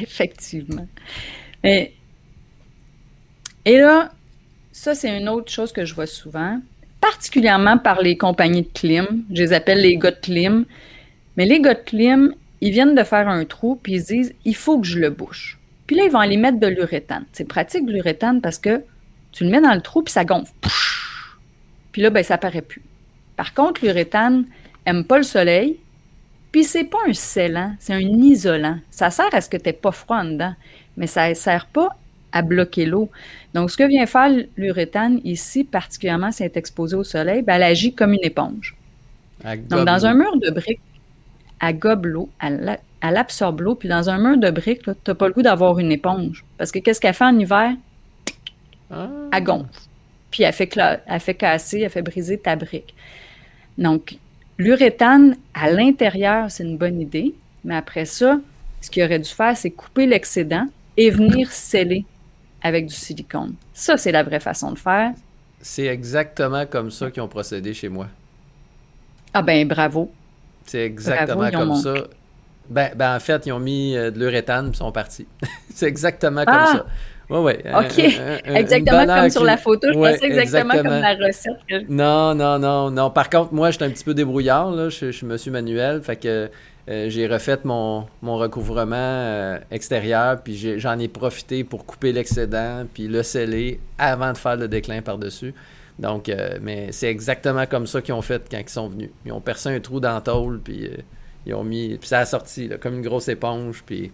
Effectivement. 0.00 0.86
Et, 1.64 1.94
et 3.64 3.78
là, 3.78 4.12
ça, 4.72 4.94
c'est 4.94 5.16
une 5.16 5.28
autre 5.28 5.50
chose 5.50 5.72
que 5.72 5.84
je 5.84 5.94
vois 5.94 6.06
souvent, 6.06 6.60
particulièrement 7.00 7.78
par 7.78 8.02
les 8.02 8.16
compagnies 8.16 8.62
de 8.62 8.70
clim. 8.72 9.24
Je 9.30 9.42
les 9.42 9.52
appelle 9.52 9.80
les 9.80 9.96
gars 9.96 10.10
de 10.10 10.20
clim. 10.20 10.64
Mais 11.36 11.46
les 11.46 11.60
gars 11.60 11.74
de 11.74 11.80
clim, 11.80 12.34
ils 12.60 12.72
viennent 12.72 12.94
de 12.94 13.04
faire 13.04 13.28
un 13.28 13.44
trou, 13.44 13.78
puis 13.80 13.94
ils 13.94 14.04
disent 14.04 14.34
il 14.44 14.56
faut 14.56 14.80
que 14.80 14.86
je 14.86 14.98
le 14.98 15.10
bouche. 15.10 15.58
Puis 15.92 16.00
là, 16.00 16.06
ils 16.06 16.10
vont 16.10 16.20
aller 16.20 16.38
mettre 16.38 16.58
de 16.58 16.68
l'uréthane. 16.68 17.26
C'est 17.32 17.44
pratique, 17.44 17.82
l'uréthane, 17.86 18.40
parce 18.40 18.56
que 18.56 18.82
tu 19.30 19.44
le 19.44 19.50
mets 19.50 19.60
dans 19.60 19.74
le 19.74 19.82
trou, 19.82 20.00
puis 20.00 20.10
ça 20.10 20.24
gonfle. 20.24 20.50
Puis 21.92 22.00
là, 22.00 22.08
ben, 22.08 22.24
ça 22.24 22.38
paraît 22.38 22.62
plus. 22.62 22.80
Par 23.36 23.52
contre, 23.52 23.84
l'uréthane 23.84 24.46
aime 24.86 25.04
pas 25.04 25.18
le 25.18 25.22
soleil, 25.22 25.78
puis 26.50 26.64
c'est 26.64 26.84
pas 26.84 26.96
un 27.06 27.12
scellant, 27.12 27.76
c'est 27.78 27.92
un 27.92 28.00
isolant. 28.00 28.78
Ça 28.90 29.10
sert 29.10 29.28
à 29.34 29.42
ce 29.42 29.50
que 29.50 29.58
tu 29.58 29.64
n'aies 29.66 29.74
pas 29.74 29.92
froid 29.92 30.16
en 30.16 30.24
dedans, 30.24 30.54
mais 30.96 31.06
ça 31.06 31.28
ne 31.28 31.34
sert 31.34 31.66
pas 31.66 31.90
à 32.32 32.40
bloquer 32.40 32.86
l'eau. 32.86 33.10
Donc, 33.52 33.70
ce 33.70 33.76
que 33.76 33.86
vient 33.86 34.06
faire 34.06 34.30
l'uréthane 34.56 35.20
ici, 35.24 35.62
particulièrement 35.62 36.32
si 36.32 36.42
elle 36.42 36.52
est 36.52 36.56
exposée 36.56 36.96
au 36.96 37.04
soleil, 37.04 37.42
ben, 37.42 37.56
elle 37.56 37.64
agit 37.64 37.94
comme 37.94 38.14
une 38.14 38.24
éponge. 38.24 38.74
Donc, 39.44 39.84
dans 39.84 40.06
un 40.06 40.14
mur 40.14 40.38
de 40.38 40.48
briques, 40.48 40.80
elle 41.60 41.78
gobe 41.78 42.06
l'eau, 42.06 42.30
elle, 42.40 42.78
elle 43.02 43.16
absorbe 43.16 43.60
l'eau. 43.60 43.74
Puis 43.74 43.88
dans 43.88 44.08
un 44.08 44.18
mur 44.18 44.38
de 44.38 44.50
briques, 44.50 44.82
tu 44.84 44.90
n'as 45.08 45.14
pas 45.14 45.26
le 45.26 45.34
goût 45.34 45.42
d'avoir 45.42 45.78
une 45.78 45.92
éponge. 45.92 46.44
Parce 46.56 46.70
que 46.70 46.78
qu'est-ce 46.78 47.00
qu'elle 47.00 47.14
fait 47.14 47.24
en 47.24 47.38
hiver? 47.38 47.72
Ah. 48.90 49.08
Elle 49.32 49.44
gonfle. 49.44 49.68
Puis 50.30 50.44
elle 50.44 50.52
fait, 50.52 50.70
elle 51.06 51.20
fait 51.20 51.34
casser, 51.34 51.80
elle 51.80 51.90
fait 51.90 52.02
briser 52.02 52.38
ta 52.38 52.56
brique. 52.56 52.94
Donc, 53.76 54.16
l'uréthane 54.56 55.36
à 55.52 55.70
l'intérieur, 55.70 56.50
c'est 56.50 56.62
une 56.62 56.78
bonne 56.78 57.00
idée. 57.00 57.34
Mais 57.64 57.76
après 57.76 58.04
ça, 58.04 58.40
ce 58.80 58.90
qu'il 58.90 59.02
aurait 59.02 59.18
dû 59.18 59.28
faire, 59.28 59.56
c'est 59.56 59.70
couper 59.70 60.06
l'excédent 60.06 60.66
et 60.96 61.10
venir 61.10 61.50
sceller 61.50 62.04
avec 62.62 62.86
du 62.86 62.94
silicone. 62.94 63.54
Ça, 63.74 63.96
c'est 63.96 64.12
la 64.12 64.22
vraie 64.22 64.40
façon 64.40 64.70
de 64.72 64.78
faire. 64.78 65.12
C'est 65.60 65.86
exactement 65.86 66.66
comme 66.66 66.90
ça 66.90 67.10
qu'ils 67.10 67.22
ont 67.22 67.28
procédé 67.28 67.74
chez 67.74 67.88
moi. 67.88 68.08
Ah 69.34 69.42
ben 69.42 69.66
bravo. 69.66 70.12
C'est 70.66 70.84
exactement 70.84 71.50
comme 71.50 71.74
ça 71.76 71.94
Ben, 72.72 72.90
ben, 72.96 73.16
en 73.16 73.20
fait, 73.20 73.46
ils 73.46 73.52
ont 73.52 73.60
mis 73.60 73.94
de 73.94 74.18
l'uréthane 74.18 74.70
et 74.72 74.76
sont 74.76 74.92
partis. 74.92 75.26
c'est 75.74 75.86
exactement 75.86 76.44
comme 76.44 76.54
ah! 76.54 76.72
ça. 76.72 76.86
Oui, 77.32 77.38
oui. 77.38 77.72
OK. 77.74 77.98
exactement 78.44 79.06
comme 79.06 79.30
sur 79.30 79.44
la 79.44 79.56
photo. 79.56 79.88
Je 79.90 79.98
pensais 79.98 80.26
exactement, 80.26 80.74
comme 80.74 81.00
la 81.00 81.14
recette. 81.14 81.88
Non, 81.88 82.34
non, 82.34 82.58
non, 82.58 82.90
non. 82.90 83.10
Par 83.10 83.30
contre, 83.30 83.54
moi, 83.54 83.70
je 83.70 83.76
suis 83.76 83.84
un 83.84 83.90
petit 83.90 84.04
peu 84.04 84.14
débrouillard. 84.14 84.70
Là. 84.70 84.88
Je, 84.88 85.10
suis 85.10 85.26
monsieur 85.26 85.50
manuel. 85.50 86.02
Fait 86.02 86.16
que 86.16 86.50
euh, 86.88 87.08
j'ai 87.08 87.26
refait 87.26 87.58
mon, 87.64 88.06
mon 88.20 88.36
recouvrement 88.36 88.96
euh, 88.96 89.58
extérieur. 89.70 90.42
Puis 90.42 90.78
j'en 90.78 90.98
ai, 90.98 91.08
profité 91.08 91.64
pour 91.64 91.86
couper 91.86 92.12
l'excédent. 92.12 92.84
Puis 92.92 93.08
le 93.08 93.22
sceller 93.22 93.80
avant 93.98 94.32
de 94.32 94.38
faire 94.38 94.56
le 94.56 94.68
déclin 94.68 95.00
par-dessus. 95.00 95.54
Donc, 95.98 96.28
euh, 96.28 96.58
mais 96.60 96.90
c'est 96.90 97.08
exactement 97.08 97.66
comme 97.66 97.86
ça 97.86 98.02
qu'ils 98.02 98.14
ont 98.14 98.22
fait 98.22 98.42
quand 98.50 98.58
ils 98.58 98.68
sont 98.68 98.88
venus. 98.88 99.10
Ils 99.24 99.32
ont 99.32 99.40
percé 99.40 99.70
un 99.70 99.80
trou 99.80 100.00
dans 100.00 100.16
le 100.16 100.22
tôle. 100.22 100.60
Puis 100.60 100.90
ils 101.46 101.54
ont 101.54 101.64
mis. 101.64 101.96
Puis 101.98 102.08
ça 102.08 102.20
a 102.20 102.26
sorti, 102.26 102.68
là, 102.68 102.78
comme 102.78 102.94
une 102.94 103.02
grosse 103.02 103.28
éponge. 103.28 103.82
Puis 103.84 104.10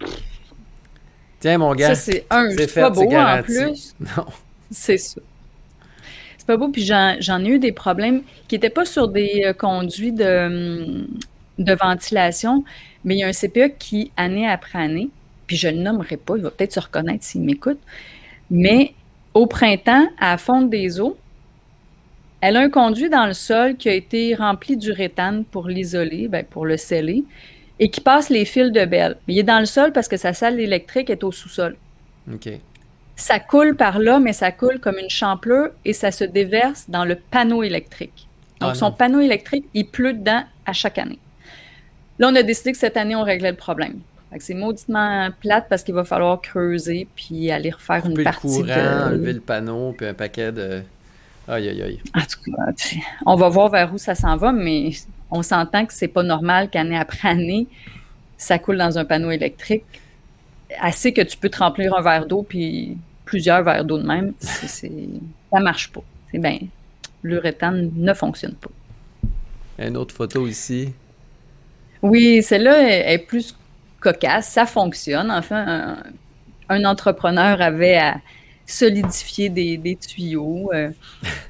Tiens, 1.40 1.58
mon 1.58 1.74
gars. 1.74 1.94
Ça, 1.94 1.94
c'est 1.94 2.26
un. 2.30 2.50
C'est 2.50 2.74
pas 2.74 2.90
beau 2.90 3.10
en 3.12 3.42
plus. 3.42 3.94
Non. 4.00 4.26
C'est 4.70 4.98
ça. 4.98 5.20
C'est 6.36 6.46
pas 6.46 6.56
beau. 6.56 6.68
Puis 6.68 6.82
j'en 6.84 7.44
ai 7.44 7.48
eu 7.48 7.58
des 7.58 7.72
problèmes 7.72 8.22
qui 8.48 8.54
n'étaient 8.54 8.70
pas 8.70 8.84
sur 8.84 9.08
des 9.08 9.44
euh, 9.46 9.52
conduits 9.52 10.12
de, 10.12 10.46
hum, 10.46 11.06
de 11.58 11.74
ventilation, 11.74 12.64
mais 13.04 13.16
il 13.16 13.18
y 13.18 13.24
a 13.24 13.28
un 13.28 13.32
CPE 13.32 13.78
qui, 13.78 14.10
année 14.16 14.48
après 14.48 14.78
année, 14.78 15.08
puis 15.46 15.56
je 15.56 15.68
ne 15.68 15.76
le 15.76 15.82
nommerai 15.82 16.16
pas, 16.16 16.36
il 16.36 16.42
va 16.42 16.50
peut-être 16.50 16.72
se 16.72 16.80
reconnaître 16.80 17.24
s'il 17.24 17.42
m'écoute, 17.42 17.78
mais 18.50 18.94
au 19.34 19.46
printemps, 19.46 20.08
à 20.18 20.32
la 20.32 20.38
fonte 20.38 20.70
des 20.70 21.00
eaux, 21.00 21.16
elle 22.40 22.56
a 22.56 22.60
un 22.60 22.70
conduit 22.70 23.08
dans 23.08 23.26
le 23.26 23.32
sol 23.32 23.76
qui 23.76 23.88
a 23.88 23.94
été 23.94 24.34
rempli 24.34 24.76
d'uréthane 24.76 25.44
pour 25.44 25.68
l'isoler, 25.68 26.28
ben, 26.28 26.44
pour 26.44 26.66
le 26.66 26.76
sceller 26.76 27.24
et 27.80 27.90
qui 27.90 28.00
passe 28.00 28.28
les 28.28 28.44
fils 28.44 28.72
de 28.72 28.84
belle. 28.84 29.16
Il 29.28 29.38
est 29.38 29.44
dans 29.44 29.60
le 29.60 29.66
sol 29.66 29.92
parce 29.92 30.08
que 30.08 30.16
sa 30.16 30.32
salle 30.32 30.58
électrique 30.60 31.10
est 31.10 31.22
au 31.24 31.32
sous-sol. 31.32 31.76
OK. 32.32 32.48
Ça 33.16 33.40
coule 33.40 33.74
par 33.74 33.98
là, 33.98 34.20
mais 34.20 34.32
ça 34.32 34.52
coule 34.52 34.78
comme 34.78 34.98
une 34.98 35.10
champlure 35.10 35.70
et 35.84 35.92
ça 35.92 36.10
se 36.10 36.24
déverse 36.24 36.84
dans 36.88 37.04
le 37.04 37.16
panneau 37.16 37.62
électrique. 37.62 38.28
Donc, 38.60 38.70
ah, 38.72 38.74
son 38.74 38.92
panneau 38.92 39.20
électrique, 39.20 39.66
il 39.74 39.86
pleut 39.86 40.12
dedans 40.12 40.42
à 40.66 40.72
chaque 40.72 40.98
année. 40.98 41.18
Là, 42.18 42.28
on 42.30 42.34
a 42.34 42.42
décidé 42.42 42.72
que 42.72 42.78
cette 42.78 42.96
année, 42.96 43.14
on 43.14 43.22
réglait 43.22 43.50
le 43.50 43.56
problème. 43.56 44.00
C'est 44.40 44.54
mauditement 44.54 45.30
plate 45.40 45.66
parce 45.70 45.82
qu'il 45.82 45.94
va 45.94 46.04
falloir 46.04 46.40
creuser 46.40 47.08
puis 47.16 47.50
aller 47.50 47.70
refaire 47.70 48.04
une 48.04 48.22
partie. 48.22 48.62
Le 48.62 48.74
courant, 48.74 49.06
enlever 49.06 49.32
le 49.32 49.40
panneau, 49.40 49.94
puis 49.96 50.06
un 50.06 50.14
paquet 50.14 50.52
de. 50.52 50.82
Aïe, 51.48 51.68
aïe, 51.68 51.82
aïe. 51.82 52.00
En 52.14 52.20
tout 52.20 52.50
cas, 52.50 52.72
on 53.24 53.34
va 53.34 53.48
voir 53.48 53.70
vers 53.70 53.92
où 53.92 53.98
ça 53.98 54.14
s'en 54.14 54.36
va, 54.36 54.52
mais 54.52 54.90
on 55.30 55.42
s'entend 55.42 55.86
que 55.86 55.94
c'est 55.94 56.08
pas 56.08 56.22
normal 56.22 56.68
qu'année 56.68 56.98
après 56.98 57.28
année, 57.28 57.66
ça 58.36 58.58
coule 58.58 58.76
dans 58.76 58.98
un 58.98 59.04
panneau 59.04 59.30
électrique. 59.30 59.84
Assez 60.80 61.12
que 61.12 61.22
tu 61.22 61.38
peux 61.38 61.48
te 61.48 61.58
remplir 61.58 61.94
un 61.94 62.02
verre 62.02 62.26
d'eau 62.26 62.42
puis 62.42 62.98
plusieurs 63.24 63.62
verres 63.62 63.84
d'eau 63.84 63.98
de 63.98 64.06
même, 64.06 64.34
c'est, 64.40 64.92
ça 65.52 65.60
marche 65.60 65.90
pas. 65.90 66.02
C'est 66.30 66.38
bien. 66.38 66.58
L'uréthane 67.22 67.90
ne 67.94 68.14
fonctionne 68.14 68.54
pas. 68.54 68.70
Une 69.78 69.96
autre 69.96 70.14
photo 70.14 70.46
ici. 70.46 70.92
Oui, 72.02 72.42
celle-là 72.42 73.10
est, 73.12 73.18
plus 73.18 73.56
cocasse. 74.00 74.48
Ça 74.48 74.66
fonctionne. 74.66 75.30
Enfin, 75.30 75.96
un, 76.68 76.84
entrepreneur 76.84 77.60
avait 77.60 77.96
à 77.96 78.16
solidifier 78.68 79.48
des, 79.48 79.96
tuyaux. 79.96 80.70
Euh, 80.72 80.90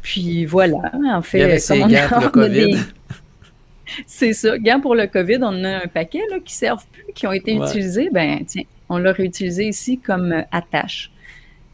puis 0.03 0.47
voilà, 0.47 0.93
en 1.13 1.23
fait, 1.23 1.61
Il 1.71 1.91
y 1.91 1.97
avait 1.97 2.25
le 2.25 2.29
COVID. 2.29 2.79
C'est 4.07 4.33
ça. 4.33 4.59
Gants 4.59 4.81
pour 4.81 4.95
le 4.95 5.07
COVID, 5.07 5.39
on 5.43 5.65
a 5.65 5.85
un 5.85 5.87
paquet 5.89 6.23
là, 6.31 6.37
qui 6.37 6.55
ne 6.55 6.59
servent 6.59 6.87
plus, 6.93 7.05
qui 7.15 7.27
ont 7.27 7.33
été 7.33 7.55
utilisés. 7.55 8.11
Ben, 8.13 8.45
tiens, 8.47 8.65
on 8.89 8.99
l'a 8.99 9.13
réutilisé 9.13 9.67
ici 9.67 9.99
comme 9.99 10.33
euh, 10.33 10.43
attache. 10.53 11.11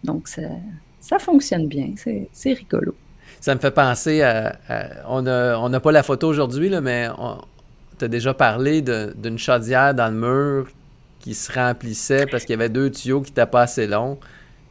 Donc, 0.03 0.29
ça, 0.29 1.19
fonctionne 1.19 1.67
bien. 1.67 1.89
C'est 2.33 2.53
rigolo. 2.53 2.95
Ça 3.41 3.55
me 3.55 3.61
fait 3.61 3.71
penser 3.71 4.23
à. 4.23 4.57
on 5.09 5.23
n'a 5.23 5.59
on 5.61 5.81
pas 5.81 5.93
la 5.93 6.03
photo 6.03 6.29
aujourd'hui, 6.29 6.71
mais 6.83 7.09
tu 7.99 8.05
as 8.05 8.09
déjà 8.09 8.33
parlé 8.33 8.83
d'une 8.83 9.39
chaudière 9.39 9.95
dans 9.95 10.09
le 10.09 10.15
mur 10.15 10.69
qui 11.21 11.35
se 11.35 11.53
remplissait 11.53 12.27
parce 12.27 12.45
qu'il 12.45 12.53
y 12.53 12.59
avait 12.59 12.69
deux 12.69 12.91
tuyaux 12.91 13.23
qui 13.23 13.33
n'étaient 13.33 13.47
pas 13.47 13.63
assez 13.63 13.87
longs. 13.87 14.19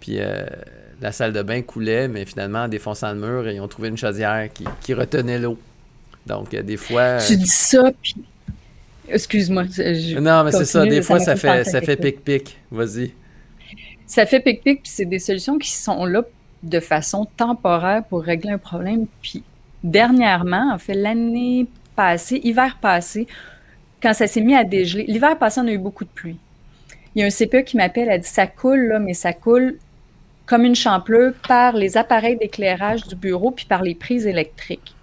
Puis. 0.04 0.18
Euh, 0.20 0.44
la 1.02 1.12
salle 1.12 1.34
de 1.34 1.42
bain 1.42 1.62
coulait, 1.62 2.08
mais 2.08 2.24
finalement, 2.24 2.60
en 2.60 2.68
défonçant 2.70 3.12
le 3.12 3.20
mur, 3.20 3.50
ils 3.50 3.60
ont 3.60 3.68
trouvé 3.68 3.90
une 3.90 3.98
chaudière 3.98 4.48
qui 4.80 4.94
retenait 4.94 5.38
l'eau. 5.38 5.58
Donc, 6.26 6.56
des 6.56 6.78
fois. 6.78 7.18
Tu 7.18 7.38
dis 7.38 7.48
ça, 7.48 7.92
puis. 8.02 8.16
Excuse-moi. 9.10 9.64
Non, 10.22 10.44
mais 10.46 10.52
c'est 10.52 10.66
ça. 10.66 10.86
Des 10.86 11.02
fois, 11.02 11.20
ça 11.20 11.36
fait, 11.36 11.66
ça 11.66 11.82
fait 11.82 11.98
pic-pic. 11.98 12.58
Vas-y. 12.72 13.12
Ça 14.06 14.26
fait 14.26 14.40
pic-pic, 14.40 14.84
puis 14.84 14.92
c'est 14.94 15.06
des 15.06 15.20
solutions 15.20 15.58
qui 15.58 15.72
sont 15.72 16.06
là 16.06 16.24
de 16.62 16.80
façon 16.80 17.28
temporaire 17.36 18.04
pour 18.06 18.24
régler 18.24 18.52
un 18.52 18.58
problème. 18.58 19.06
Puis, 19.22 19.44
dernièrement, 19.84 20.72
en 20.74 20.78
fait, 20.78 20.94
l'année 20.94 21.68
passée, 21.98 22.40
hiver 22.44 22.78
passé, 22.82 23.28
quand 24.02 24.14
ça 24.14 24.28
s'est 24.28 24.42
mis 24.42 24.56
à 24.56 24.64
dégeler, 24.64 25.04
l'hiver 25.08 25.38
passé, 25.38 25.60
on 25.60 25.68
a 25.68 25.72
eu 25.72 25.78
beaucoup 25.78 26.06
de 26.06 26.10
pluie. 26.10 26.38
Il 27.16 27.22
y 27.22 27.24
a 27.24 27.28
un 27.28 27.30
CPE 27.30 27.66
qui 27.66 27.76
m'appelle, 27.76 28.08
elle 28.10 28.22
dit 28.22 28.28
ça 28.28 28.48
coule, 28.48 28.88
là, 28.88 29.00
mais 29.00 29.14
ça 29.14 29.34
coule 29.34 29.78
comme 30.46 30.66
une 30.66 30.76
champleur 30.76 31.34
par 31.48 31.74
les 31.74 31.98
appareils 31.98 32.38
d'éclairage 32.38 33.04
du 33.08 33.16
bureau 33.16 33.52
puis 33.52 33.66
par 33.66 33.82
les 33.82 33.96
prises 33.96 34.28
électriques. 34.28 34.96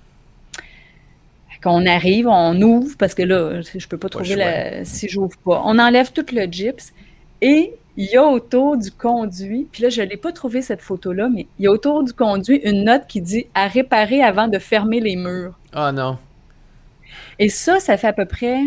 Qu'on 1.63 1.85
arrive, 1.85 2.27
on 2.27 2.59
ouvre, 2.63 2.97
parce 2.97 3.13
que 3.13 3.23
là, 3.23 3.61
je 3.61 3.87
peux 3.87 3.99
pas 3.99 4.09
trouver 4.09 4.35
la, 4.35 4.85
si 4.87 5.11
j'ouvre 5.11 5.37
pas. 5.45 5.61
On 5.67 5.79
enlève 5.79 6.11
tout 6.11 6.25
le 6.33 6.45
gyps 6.45 6.95
et 7.43 7.75
il 7.99 8.07
y 8.07 8.17
a 8.17 8.25
autour 8.25 8.79
du 8.79 8.91
conduit, 8.91 9.67
puis 9.71 9.83
là, 9.83 9.91
je 9.91 10.01
l'ai 10.01 10.17
pas 10.17 10.33
trouvé 10.33 10.63
cette 10.63 10.81
photo-là, 10.81 11.29
mais 11.29 11.47
il 11.59 11.65
y 11.65 11.69
a 11.69 11.71
autour 11.71 12.03
du 12.03 12.15
conduit 12.15 12.57
une 12.65 12.85
note 12.85 13.07
qui 13.07 13.21
dit 13.21 13.47
à 13.55 13.67
réparer 13.67 14.23
avant 14.23 14.49
de 14.49 14.59
fermer 14.59 15.01
les 15.01 15.17
murs. 15.17 15.53
Ah 15.75 15.93
non. 15.93 16.17
Et 17.39 17.51
ça, 17.51 17.79
ça 17.79 17.99
fait 17.99 18.07
à 18.07 18.15
peu 18.15 18.25
près, 18.25 18.61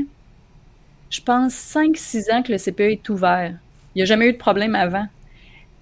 je 1.10 1.22
pense, 1.22 1.54
5-6 1.54 2.32
ans 2.32 2.44
que 2.44 2.52
le 2.52 2.60
CPE 2.60 2.82
est 2.82 3.10
ouvert. 3.10 3.54
Il 3.96 4.00
n'y 4.00 4.02
a 4.04 4.06
jamais 4.06 4.28
eu 4.28 4.34
de 4.34 4.38
problème 4.38 4.76
avant. 4.76 5.08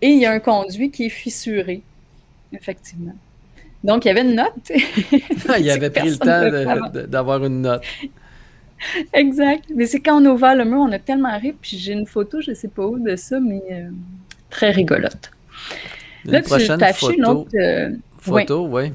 Et 0.01 0.09
il 0.09 0.19
y 0.19 0.25
a 0.25 0.31
un 0.31 0.39
conduit 0.39 0.89
qui 0.89 1.05
est 1.05 1.09
fissuré, 1.09 1.81
effectivement. 2.53 3.15
Donc, 3.83 4.05
il 4.05 4.09
y 4.09 4.11
avait 4.11 4.21
une 4.21 4.35
note. 4.35 4.71
il 5.59 5.69
avait 5.69 5.89
pris 5.89 6.09
le 6.09 6.17
temps 6.17 7.07
d'avoir 7.07 7.43
une 7.45 7.61
note. 7.61 7.83
Exact. 9.13 9.65
Mais 9.75 9.85
c'est 9.85 9.99
quand 9.99 10.21
on 10.21 10.25
a 10.25 10.29
ouvert 10.29 10.55
le 10.55 10.65
mur, 10.65 10.79
on 10.79 10.91
a 10.91 10.99
tellement 10.99 11.37
ri. 11.37 11.53
Puis 11.59 11.77
j'ai 11.77 11.93
une 11.93 12.07
photo, 12.07 12.41
je 12.41 12.51
ne 12.51 12.55
sais 12.55 12.67
pas 12.67 12.85
où 12.85 12.99
de 12.99 13.15
ça, 13.15 13.39
mais 13.39 13.61
euh, 13.71 13.89
très 14.49 14.71
rigolote. 14.71 15.31
Là, 16.25 16.41
tu 16.41 16.67
t'affiches 16.67 17.15
une 17.15 17.25
autre 17.25 17.49
euh, 17.55 17.91
photo, 18.19 18.67
oui. 18.67 18.91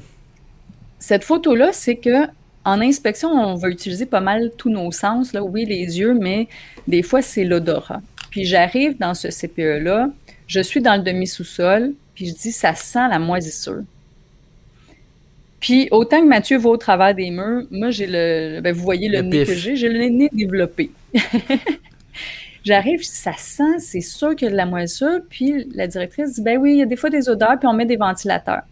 Cette 0.99 1.23
photo-là, 1.23 1.71
c'est 1.73 1.95
que 1.95 2.27
en 2.65 2.81
inspection, 2.81 3.29
on 3.29 3.55
va 3.55 3.69
utiliser 3.69 4.05
pas 4.05 4.19
mal 4.19 4.51
tous 4.57 4.69
nos 4.69 4.91
sens. 4.91 5.31
Là. 5.31 5.41
Oui, 5.41 5.65
les 5.65 5.99
yeux, 5.99 6.13
mais 6.13 6.47
des 6.87 7.01
fois, 7.01 7.21
c'est 7.21 7.45
l'odorat. 7.45 8.01
Puis 8.29 8.43
j'arrive 8.43 8.97
dans 8.97 9.13
ce 9.13 9.29
CPE-là, 9.29 10.09
je 10.47 10.59
suis 10.61 10.81
dans 10.81 10.95
le 10.95 11.03
demi-sous-sol, 11.03 11.93
puis 12.15 12.27
je 12.27 12.33
dis, 12.33 12.51
ça 12.51 12.73
sent 12.73 13.07
la 13.09 13.19
moisissure. 13.19 13.83
Puis 15.59 15.87
autant 15.91 16.21
que 16.21 16.27
Mathieu 16.27 16.57
va 16.57 16.69
au 16.69 16.77
travers 16.77 17.15
des 17.15 17.29
murs, 17.31 17.63
moi 17.71 17.89
j'ai 17.89 18.07
le. 18.07 18.61
Ben, 18.61 18.73
vous 18.73 18.83
voyez 18.83 19.09
le, 19.09 19.21
nez 19.21 19.43
que 19.43 19.53
j'ai, 19.53 19.75
j'ai 19.75 19.89
le 19.89 20.07
nez 20.07 20.29
développé. 20.31 20.91
J'arrive, 22.63 23.01
ça 23.03 23.33
sent, 23.37 23.79
c'est 23.79 24.01
sûr 24.01 24.35
qu'il 24.35 24.45
y 24.45 24.49
a 24.49 24.51
de 24.51 24.57
la 24.57 24.65
moisissure. 24.65 25.21
Puis 25.29 25.67
la 25.73 25.87
directrice 25.87 26.35
dit 26.35 26.41
ben 26.41 26.57
oui, 26.57 26.73
il 26.73 26.77
y 26.77 26.81
a 26.81 26.85
des 26.85 26.95
fois 26.95 27.09
des 27.09 27.27
odeurs, 27.27 27.57
puis 27.57 27.67
on 27.67 27.73
met 27.73 27.85
des 27.85 27.95
ventilateurs. 27.95 28.63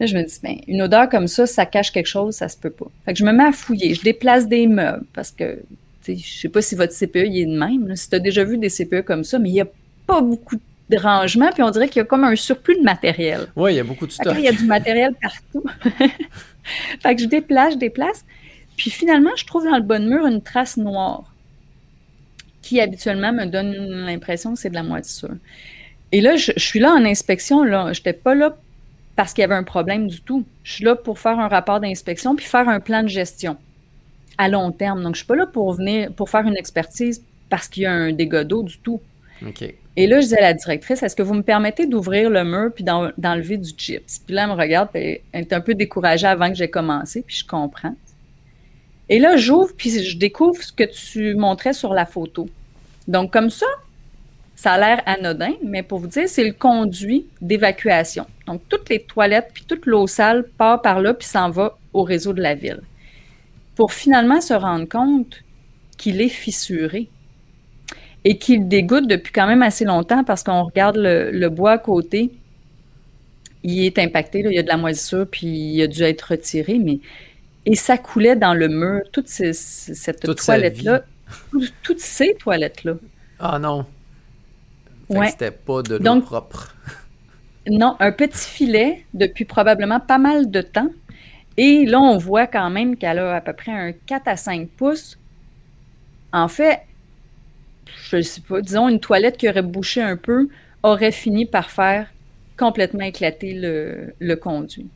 Là, 0.00 0.06
je 0.06 0.16
me 0.16 0.22
dis, 0.22 0.38
ben, 0.42 0.56
une 0.68 0.82
odeur 0.82 1.08
comme 1.08 1.26
ça, 1.26 1.44
ça 1.46 1.66
cache 1.66 1.90
quelque 1.90 2.06
chose, 2.06 2.36
ça 2.36 2.48
se 2.48 2.56
peut 2.56 2.70
pas. 2.70 2.86
Fait 3.04 3.12
que 3.12 3.18
je 3.18 3.24
me 3.24 3.32
mets 3.32 3.44
à 3.44 3.52
fouiller, 3.52 3.94
je 3.94 4.02
déplace 4.02 4.46
des 4.46 4.66
meubles 4.68 5.04
parce 5.12 5.32
que, 5.32 5.58
je 6.06 6.14
sais 6.14 6.48
pas 6.48 6.62
si 6.62 6.76
votre 6.76 6.96
CPE 6.96 7.26
il 7.26 7.38
est 7.40 7.46
de 7.46 7.58
même, 7.58 7.94
si 7.96 8.08
tu 8.08 8.14
as 8.14 8.20
déjà 8.20 8.44
vu 8.44 8.58
des 8.58 8.70
CPE 8.70 9.02
comme 9.02 9.24
ça, 9.24 9.38
mais 9.38 9.48
il 9.48 9.54
n'y 9.54 9.60
a 9.60 9.68
pas 10.06 10.20
beaucoup 10.20 10.54
de 10.54 10.62
de 10.88 10.96
rangement, 10.96 11.50
puis 11.52 11.62
on 11.62 11.70
dirait 11.70 11.88
qu'il 11.88 11.98
y 11.98 12.02
a 12.02 12.04
comme 12.04 12.24
un 12.24 12.36
surplus 12.36 12.76
de 12.76 12.82
matériel. 12.82 13.48
Oui, 13.56 13.74
il 13.74 13.76
y 13.76 13.80
a 13.80 13.84
beaucoup 13.84 14.06
de 14.06 14.12
stock. 14.12 14.34
il 14.38 14.44
y 14.44 14.48
a 14.48 14.52
du 14.52 14.64
matériel 14.64 15.14
partout. 15.20 15.64
fait 17.00 17.14
que 17.14 17.22
je 17.22 17.26
déplace, 17.26 17.74
je 17.74 17.78
déplace. 17.78 18.24
Puis 18.76 18.90
finalement, 18.90 19.30
je 19.36 19.44
trouve 19.44 19.64
dans 19.64 19.76
le 19.76 19.82
bon 19.82 20.08
mur 20.08 20.24
une 20.26 20.40
trace 20.40 20.76
noire 20.76 21.24
qui 22.62 22.80
habituellement 22.80 23.32
me 23.32 23.46
donne 23.46 23.72
l'impression 24.06 24.54
que 24.54 24.60
c'est 24.60 24.70
de 24.70 24.74
la 24.74 24.82
moisissure. 24.82 25.34
Et 26.12 26.20
là, 26.20 26.36
je, 26.36 26.52
suis 26.56 26.78
là 26.78 26.92
en 26.92 27.04
inspection. 27.04 27.64
Je 27.64 27.88
n'étais 27.88 28.12
pas 28.12 28.34
là 28.34 28.56
parce 29.16 29.32
qu'il 29.32 29.42
y 29.42 29.44
avait 29.44 29.54
un 29.54 29.64
problème 29.64 30.06
du 30.06 30.20
tout. 30.20 30.44
Je 30.62 30.74
suis 30.74 30.84
là 30.84 30.94
pour 30.94 31.18
faire 31.18 31.38
un 31.38 31.48
rapport 31.48 31.80
d'inspection 31.80 32.36
puis 32.36 32.46
faire 32.46 32.68
un 32.68 32.80
plan 32.80 33.02
de 33.02 33.08
gestion 33.08 33.56
à 34.38 34.48
long 34.48 34.70
terme. 34.70 35.02
Donc, 35.02 35.16
je 35.16 35.20
ne 35.20 35.24
suis 35.24 35.26
pas 35.26 35.36
là 35.36 35.46
pour 35.46 35.72
venir 35.72 36.12
pour 36.12 36.30
faire 36.30 36.46
une 36.46 36.56
expertise 36.56 37.22
parce 37.48 37.68
qu'il 37.68 37.82
y 37.82 37.86
a 37.86 37.92
un 37.92 38.12
dégât 38.12 38.44
d'eau 38.44 38.62
du 38.62 38.78
tout. 38.78 39.00
OK. 39.46 39.74
Et 40.00 40.06
là, 40.06 40.20
je 40.20 40.26
disais 40.26 40.38
à 40.38 40.42
la 40.42 40.54
directrice, 40.54 41.02
est-ce 41.02 41.16
que 41.16 41.24
vous 41.24 41.34
me 41.34 41.42
permettez 41.42 41.84
d'ouvrir 41.84 42.30
le 42.30 42.44
mur 42.44 42.70
puis 42.72 42.84
d'enlever 42.84 43.56
du 43.56 43.70
chips? 43.70 44.20
Puis 44.24 44.32
là, 44.32 44.44
elle 44.44 44.50
me 44.50 44.54
regarde, 44.54 44.90
elle 44.94 45.20
est 45.32 45.52
un 45.52 45.60
peu 45.60 45.74
découragée 45.74 46.28
avant 46.28 46.50
que 46.50 46.54
j'ai 46.54 46.70
commencé, 46.70 47.24
puis 47.26 47.38
je 47.38 47.44
comprends. 47.44 47.96
Et 49.08 49.18
là, 49.18 49.36
j'ouvre, 49.36 49.72
puis 49.76 49.90
je 50.04 50.16
découvre 50.16 50.62
ce 50.62 50.72
que 50.72 50.84
tu 50.84 51.34
montrais 51.34 51.72
sur 51.72 51.94
la 51.94 52.06
photo. 52.06 52.48
Donc, 53.08 53.32
comme 53.32 53.50
ça, 53.50 53.66
ça 54.54 54.74
a 54.74 54.78
l'air 54.78 55.02
anodin, 55.04 55.54
mais 55.64 55.82
pour 55.82 55.98
vous 55.98 56.06
dire, 56.06 56.28
c'est 56.28 56.44
le 56.44 56.52
conduit 56.52 57.26
d'évacuation. 57.40 58.24
Donc, 58.46 58.60
toutes 58.68 58.88
les 58.90 59.02
toilettes 59.02 59.50
puis 59.52 59.64
toute 59.66 59.84
l'eau 59.84 60.06
sale 60.06 60.44
part 60.44 60.80
par 60.80 61.00
là 61.00 61.12
puis 61.12 61.26
s'en 61.26 61.50
va 61.50 61.76
au 61.92 62.04
réseau 62.04 62.32
de 62.32 62.40
la 62.40 62.54
ville. 62.54 62.82
Pour 63.74 63.92
finalement 63.92 64.40
se 64.40 64.54
rendre 64.54 64.88
compte 64.88 65.42
qu'il 65.96 66.20
est 66.20 66.28
fissuré 66.28 67.08
et 68.24 68.38
qu'il 68.38 68.68
dégoûte 68.68 69.06
depuis 69.06 69.32
quand 69.32 69.46
même 69.46 69.62
assez 69.62 69.84
longtemps 69.84 70.24
parce 70.24 70.42
qu'on 70.42 70.64
regarde 70.64 70.96
le, 70.96 71.48
bois 71.48 71.72
à 71.72 71.78
côté, 71.78 72.30
il 73.62 73.84
est 73.84 73.98
impacté, 73.98 74.40
il 74.40 74.52
y 74.52 74.58
a 74.58 74.62
de 74.62 74.68
la 74.68 74.76
moisissure 74.76 75.26
puis 75.30 75.46
il 75.46 75.82
a 75.82 75.86
dû 75.86 76.02
être 76.02 76.22
retiré, 76.22 76.78
mais 76.78 77.00
et 77.66 77.74
ça 77.74 77.98
coulait 77.98 78.36
dans 78.36 78.54
le 78.54 78.68
mur, 78.68 79.02
toute 79.12 79.28
cette 79.28 80.36
toilette-là, 80.36 81.02
toutes 81.82 82.00
ces 82.00 82.34
toilettes-là. 82.34 82.94
Ah 83.38 83.58
non, 83.58 83.84
c'était 85.26 85.50
pas 85.50 85.82
de 85.82 85.96
l'eau 85.96 86.20
propre. 86.20 86.74
non, 87.70 87.96
un 88.00 88.12
petit 88.12 88.48
filet 88.48 89.04
depuis 89.14 89.44
probablement 89.44 90.00
pas 90.00 90.18
mal 90.18 90.50
de 90.50 90.62
temps. 90.62 90.90
Et 91.56 91.86
là, 91.86 92.00
on 92.00 92.18
voit 92.18 92.46
quand 92.46 92.70
même 92.70 92.96
qu'elle 92.96 93.18
a 93.18 93.34
à 93.34 93.40
peu 93.40 93.52
près 93.52 93.72
un 93.72 93.92
4 93.92 94.28
à 94.28 94.36
5 94.36 94.68
pouces. 94.68 95.18
En 96.32 96.46
fait, 96.46 96.82
je 98.10 98.20
sais 98.22 98.40
pas, 98.40 98.60
disons 98.60 98.88
une 98.88 99.00
toilette 99.00 99.36
qui 99.36 99.48
aurait 99.48 99.62
bouché 99.62 100.02
un 100.02 100.16
peu 100.16 100.48
aurait 100.82 101.12
fini 101.12 101.46
par 101.46 101.70
faire 101.70 102.08
complètement 102.56 103.04
éclater 103.04 103.54
le, 103.54 104.34
conduit, 104.36 104.88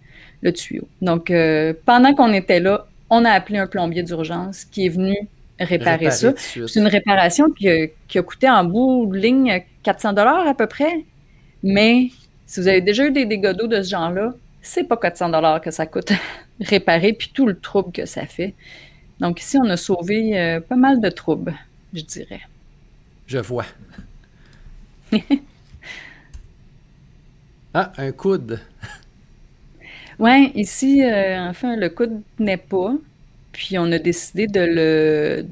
le 0.43 0.53
tuyau. 0.53 0.89
Donc, 1.01 1.31
euh, 1.31 1.73
pendant 1.87 2.15
qu'on 2.15 2.33
était 2.33 2.61
là, 2.61 2.87
on 3.11 3.25
a 3.25 3.31
appelé 3.31 3.59
un 3.59 3.67
plombier 3.67 4.03
d'urgence 4.03 4.65
qui 4.65 4.87
est 4.87 4.89
venu 4.89 5.17
réparer, 5.61 6.11
ça. 6.11 6.33
C'est 6.37 6.77
une 6.77 6.89
réparation 6.89 7.51
qui 7.51 7.69
a, 7.69 8.23
coûté 8.23 8.49
en 8.49 8.65
bout 8.65 9.07
de 9.07 9.17
ligne 9.17 9.63
400 9.83 10.15
dollars 10.15 10.47
à 10.47 10.55
peu 10.55 10.67
près. 10.67 11.05
Mais 11.63 12.09
si 12.47 12.61
vous 12.61 12.69
avez 12.69 12.81
déjà 12.81 13.07
eu 13.07 13.13
des 13.13 13.25
dégâts 13.25 13.53
d'eau 13.53 13.67
de 13.67 13.83
ce 13.83 13.91
genre-là, 13.91 14.35
c'est 14.61 14.85
pas 14.85 14.97
400 14.97 15.29
dollars 15.29 15.61
que 15.61 15.71
ça 15.71 15.87
coûte 15.87 16.13
réparer, 16.61 17.13
puis 17.13 17.31
tout 17.33 17.47
le 17.47 17.59
trouble 17.59 17.93
que 17.93 18.07
ça 18.07 18.27
fait. 18.27 18.55
Donc 19.21 19.41
ici, 19.41 19.57
on 19.63 19.69
a 19.69 19.77
sauvé 19.77 20.39
euh, 20.39 20.61
pas 20.61 20.77
mal 20.77 21.01
de 21.01 21.09
troubles, 21.09 21.55
je 21.95 22.03
dirais. 22.03 22.41
Je 23.27 23.39
vois. 23.39 23.67
ah, 27.75 27.93
un 27.97 28.13
coude. 28.13 28.61
Oui, 30.19 30.53
ici, 30.55 31.03
euh, 31.03 31.49
enfin, 31.49 31.77
le 31.77 31.89
coude 31.89 32.23
n'est 32.39 32.57
pas. 32.57 32.95
Puis 33.53 33.79
on 33.79 33.91
a 33.93 33.99
décidé 33.99 34.47
de 34.47 34.61
le, 34.61 35.47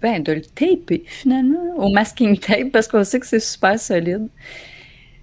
ben, 0.00 0.22
de 0.22 0.32
le 0.32 0.42
taper 0.42 1.02
finalement 1.06 1.76
au 1.76 1.90
masking 1.90 2.38
tape 2.38 2.70
parce 2.72 2.86
qu'on 2.86 3.04
sait 3.04 3.20
que 3.20 3.26
c'est 3.26 3.40
super 3.40 3.78
solide. 3.78 4.28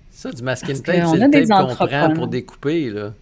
Ça, 0.09 0.31
du 0.31 0.43
masking 0.43 0.81
tape, 0.81 1.05
c'est 1.11 1.17
le 1.17 1.47
tape 1.47 1.77
qu'on 1.77 1.87
prend 1.87 2.13
pour 2.13 2.27
découper. 2.27 2.89
là. 2.89 3.13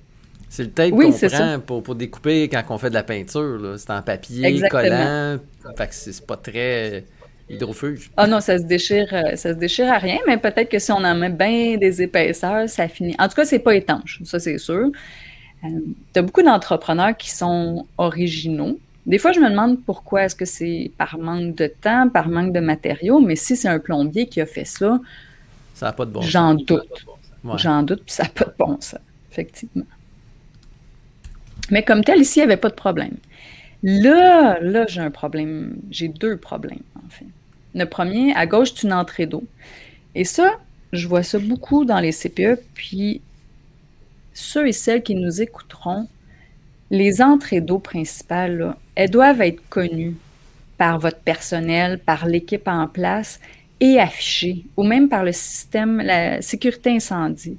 C'est 0.49 0.63
le 0.63 0.71
tape 0.71 0.91
qu'on 0.91 1.11
prend 1.11 1.59
pour, 1.59 1.83
pour, 1.83 1.95
découper 1.95 2.49
quand 2.49 2.63
on 2.69 2.77
fait 2.77 2.89
de 2.89 2.95
la 2.95 3.03
peinture. 3.03 3.75
C'est 3.77 3.91
en 3.91 4.01
papier, 4.01 4.61
collant. 4.69 5.37
Fait 5.77 5.87
que 5.87 5.93
c'est 5.93 6.25
pas 6.25 6.37
très 6.37 7.03
hydrofuge. 7.49 8.11
Ah 8.17 8.27
non, 8.27 8.39
ça 8.39 8.57
se 8.57 8.63
déchire, 8.63 9.07
euh, 9.11 9.35
ça 9.35 9.53
se 9.53 9.59
déchire 9.59 9.91
à 9.91 9.97
rien, 9.97 10.19
mais 10.27 10.37
peut-être 10.37 10.69
que 10.69 10.79
si 10.79 10.91
on 10.91 11.03
en 11.03 11.15
met 11.15 11.29
bien 11.29 11.77
des 11.77 12.01
épaisseurs, 12.01 12.69
ça 12.69 12.87
finit. 12.87 13.15
En 13.19 13.27
tout 13.27 13.35
cas, 13.35 13.45
c'est 13.45 13.59
pas 13.59 13.75
étanche, 13.75 14.21
ça 14.23 14.39
c'est 14.39 14.57
sûr. 14.57 14.89
Euh, 15.63 15.67
tu 16.13 16.19
as 16.19 16.21
beaucoup 16.21 16.41
d'entrepreneurs 16.41 17.17
qui 17.17 17.31
sont 17.31 17.85
originaux. 17.97 18.79
Des 19.05 19.17
fois, 19.17 19.31
je 19.31 19.39
me 19.39 19.49
demande 19.49 19.81
pourquoi 19.83 20.23
est-ce 20.23 20.35
que 20.35 20.45
c'est 20.45 20.91
par 20.97 21.17
manque 21.17 21.55
de 21.55 21.67
temps, 21.67 22.09
par 22.09 22.29
manque 22.29 22.53
de 22.53 22.59
matériaux, 22.59 23.19
mais 23.19 23.35
si 23.35 23.55
c'est 23.55 23.67
un 23.67 23.79
plombier 23.79 24.27
qui 24.27 24.39
a 24.41 24.45
fait 24.45 24.65
ça, 24.65 24.99
ça 25.73 25.87
n'a 25.87 25.93
pas 25.93 26.05
de 26.05 26.11
bon 26.11 26.21
J'en 26.21 26.53
doute. 26.53 27.05
J'en 27.55 27.83
doute, 27.83 28.03
puis 28.05 28.13
ça 28.13 28.23
n'a 28.23 28.29
pas 28.29 28.45
de 28.45 28.53
bon 28.57 28.77
sens, 28.81 28.99
effectivement. 29.31 29.85
Mais 31.71 31.83
comme 31.83 32.03
tel, 32.03 32.19
ici, 32.19 32.39
il 32.39 32.41
n'y 32.41 32.51
avait 32.51 32.57
pas 32.57 32.69
de 32.69 32.75
problème. 32.75 33.15
Là, 33.83 34.59
là, 34.59 34.85
j'ai 34.87 35.01
un 35.01 35.11
problème. 35.11 35.77
J'ai 35.89 36.09
deux 36.09 36.37
problèmes, 36.37 36.83
en 36.95 37.09
fait. 37.09 37.25
Le 37.75 37.85
premier, 37.85 38.33
à 38.35 38.45
gauche, 38.45 38.73
c'est 38.75 38.87
une 38.87 38.93
entrée 38.93 39.25
d'eau. 39.25 39.43
Et 40.15 40.23
ça, 40.25 40.59
je 40.91 41.07
vois 41.07 41.23
ça 41.23 41.39
beaucoup 41.39 41.85
dans 41.85 41.99
les 41.99 42.11
CPE, 42.11 42.59
puis 42.73 43.21
ceux 44.33 44.67
et 44.67 44.71
celles 44.71 45.03
qui 45.03 45.15
nous 45.15 45.41
écouteront, 45.41 46.07
les 46.89 47.21
entrées 47.21 47.61
d'eau 47.61 47.79
principales, 47.79 48.75
elles 48.95 49.11
doivent 49.11 49.41
être 49.41 49.61
connues 49.69 50.15
par 50.77 50.97
votre 50.97 51.19
personnel, 51.19 51.99
par 51.99 52.25
l'équipe 52.25 52.67
en 52.67 52.87
place 52.87 53.39
et 53.79 53.99
affichées, 53.99 54.65
ou 54.75 54.83
même 54.83 55.09
par 55.09 55.23
le 55.23 55.31
système, 55.31 56.01
la 56.01 56.41
sécurité 56.41 56.89
incendie. 56.89 57.57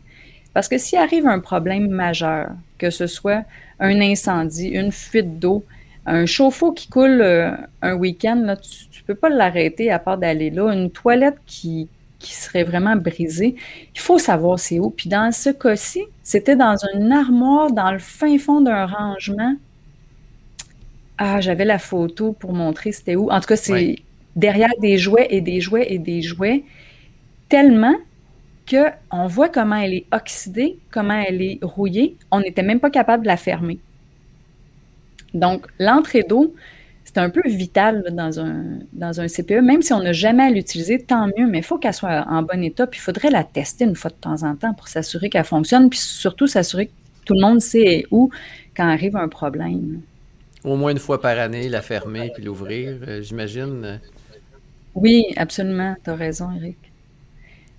Parce 0.53 0.69
que 0.69 0.79
s'il 0.79 0.99
arrive 0.99 1.27
un 1.27 1.39
problème 1.39 1.89
majeur, 1.89 2.49
que 2.79 2.91
ce 2.91 3.07
soit 3.07 3.45
un 3.79 4.01
incendie, 4.01 4.69
une 4.69 4.91
fuite 4.91 5.39
d'eau, 5.39 5.65
un 6.11 6.27
chauffe-eau 6.27 6.73
qui 6.73 6.89
coule 6.89 7.21
euh, 7.23 7.53
un 7.83 7.95
week-end, 7.95 8.57
tu 8.61 9.01
ne 9.01 9.07
peux 9.07 9.15
pas 9.15 9.29
l'arrêter 9.29 9.91
à 9.91 9.99
part 9.99 10.19
d'aller 10.19 10.51
là. 10.51 10.73
Une 10.73 10.91
toilette 10.91 11.39
qui, 11.47 11.89
qui 12.19 12.35
serait 12.35 12.65
vraiment 12.65 12.97
brisé, 12.97 13.55
il 13.95 14.01
faut 14.01 14.19
savoir 14.19 14.59
c'est 14.59 14.81
où. 14.81 14.91
Puis 14.91 15.09
dans 15.09 15.31
ce 15.31 15.51
cas-ci, 15.51 16.03
c'était 16.23 16.57
dans 16.57 16.77
une 16.95 17.13
armoire 17.13 17.71
dans 17.71 17.93
le 17.93 18.01
fin 18.01 18.37
fond 18.39 18.61
d'un 18.61 18.87
rangement. 18.87 19.55
Ah, 21.17 21.41
j'avais 21.41 21.65
la 21.65 21.79
photo 21.79 22.33
pour 22.33 22.55
montrer 22.55 22.91
c'était 22.91 23.15
où. 23.15 23.31
En 23.31 23.41
tout 23.41 23.47
cas, 23.47 23.57
c'est 23.57 23.97
derrière 24.35 24.73
des 24.81 24.99
jouets 24.99 25.29
et 25.31 25.41
des 25.41 25.61
jouets 25.61 25.93
et 25.93 25.99
des 25.99 26.23
jouets, 26.23 26.65
tellement 27.49 27.95
que 28.67 28.91
on 29.13 29.27
voit 29.27 29.49
comment 29.49 29.77
elle 29.77 29.95
est 29.95 30.07
oxydée, 30.13 30.79
comment 30.91 31.23
elle 31.27 31.41
est 31.41 31.59
rouillée. 31.63 32.17
On 32.33 32.41
n'était 32.41 32.63
même 32.63 32.81
pas 32.81 32.91
capable 32.91 33.23
de 33.23 33.29
la 33.29 33.37
fermer. 33.37 33.79
Donc, 35.35 35.67
l'entrée 35.79 36.23
d'eau, 36.23 36.55
c'est 37.05 37.19
un 37.19 37.31
peu 37.31 37.43
vital 37.45 38.05
dans, 38.13 38.39
un, 38.39 38.65
dans 38.93 39.21
un 39.21 39.27
CPE, 39.27 39.63
même 39.63 39.83
si 39.83 39.93
on 39.93 40.03
n'a 40.03 40.13
jamais 40.13 40.45
à 40.45 40.51
l'utiliser, 40.51 41.01
tant 41.01 41.27
mieux, 41.27 41.47
mais 41.47 41.59
il 41.59 41.65
faut 41.65 41.79
qu'elle 41.79 41.95
soit 41.95 42.25
en 42.29 42.43
bon 42.43 42.63
état, 42.63 42.87
puis 42.87 43.01
il 43.01 43.03
faudrait 43.03 43.31
la 43.31 43.43
tester 43.43 43.85
une 43.85 43.97
fois 43.97 44.11
de 44.11 44.17
temps 44.17 44.43
en 44.45 44.55
temps 44.55 44.75
pour 44.75 44.87
s'assurer 44.89 45.29
qu'elle 45.29 45.45
fonctionne, 45.45 45.91
puis 45.91 45.99
surtout 45.99 46.47
s'assurer 46.47 46.87
que 46.87 46.93
tout 47.25 47.35
le 47.35 47.41
monde 47.41 47.61
sait 47.61 48.07
où 48.11 48.31
quand 48.77 48.89
arrive 48.89 49.17
un 49.17 49.29
problème. 49.29 50.03
Au 50.63 50.77
moins 50.77 50.93
une 50.93 50.99
fois 50.99 51.21
par 51.21 51.39
année, 51.39 51.69
la 51.69 51.83
fermer 51.83 52.31
puis 52.35 52.45
l'ouvrir, 52.45 52.97
euh, 53.09 53.23
j'imagine. 53.23 54.01
Oui, 54.95 55.25
absolument, 55.37 55.97
tu 56.05 56.11
as 56.11 56.15
raison, 56.15 56.51
Eric. 56.55 56.77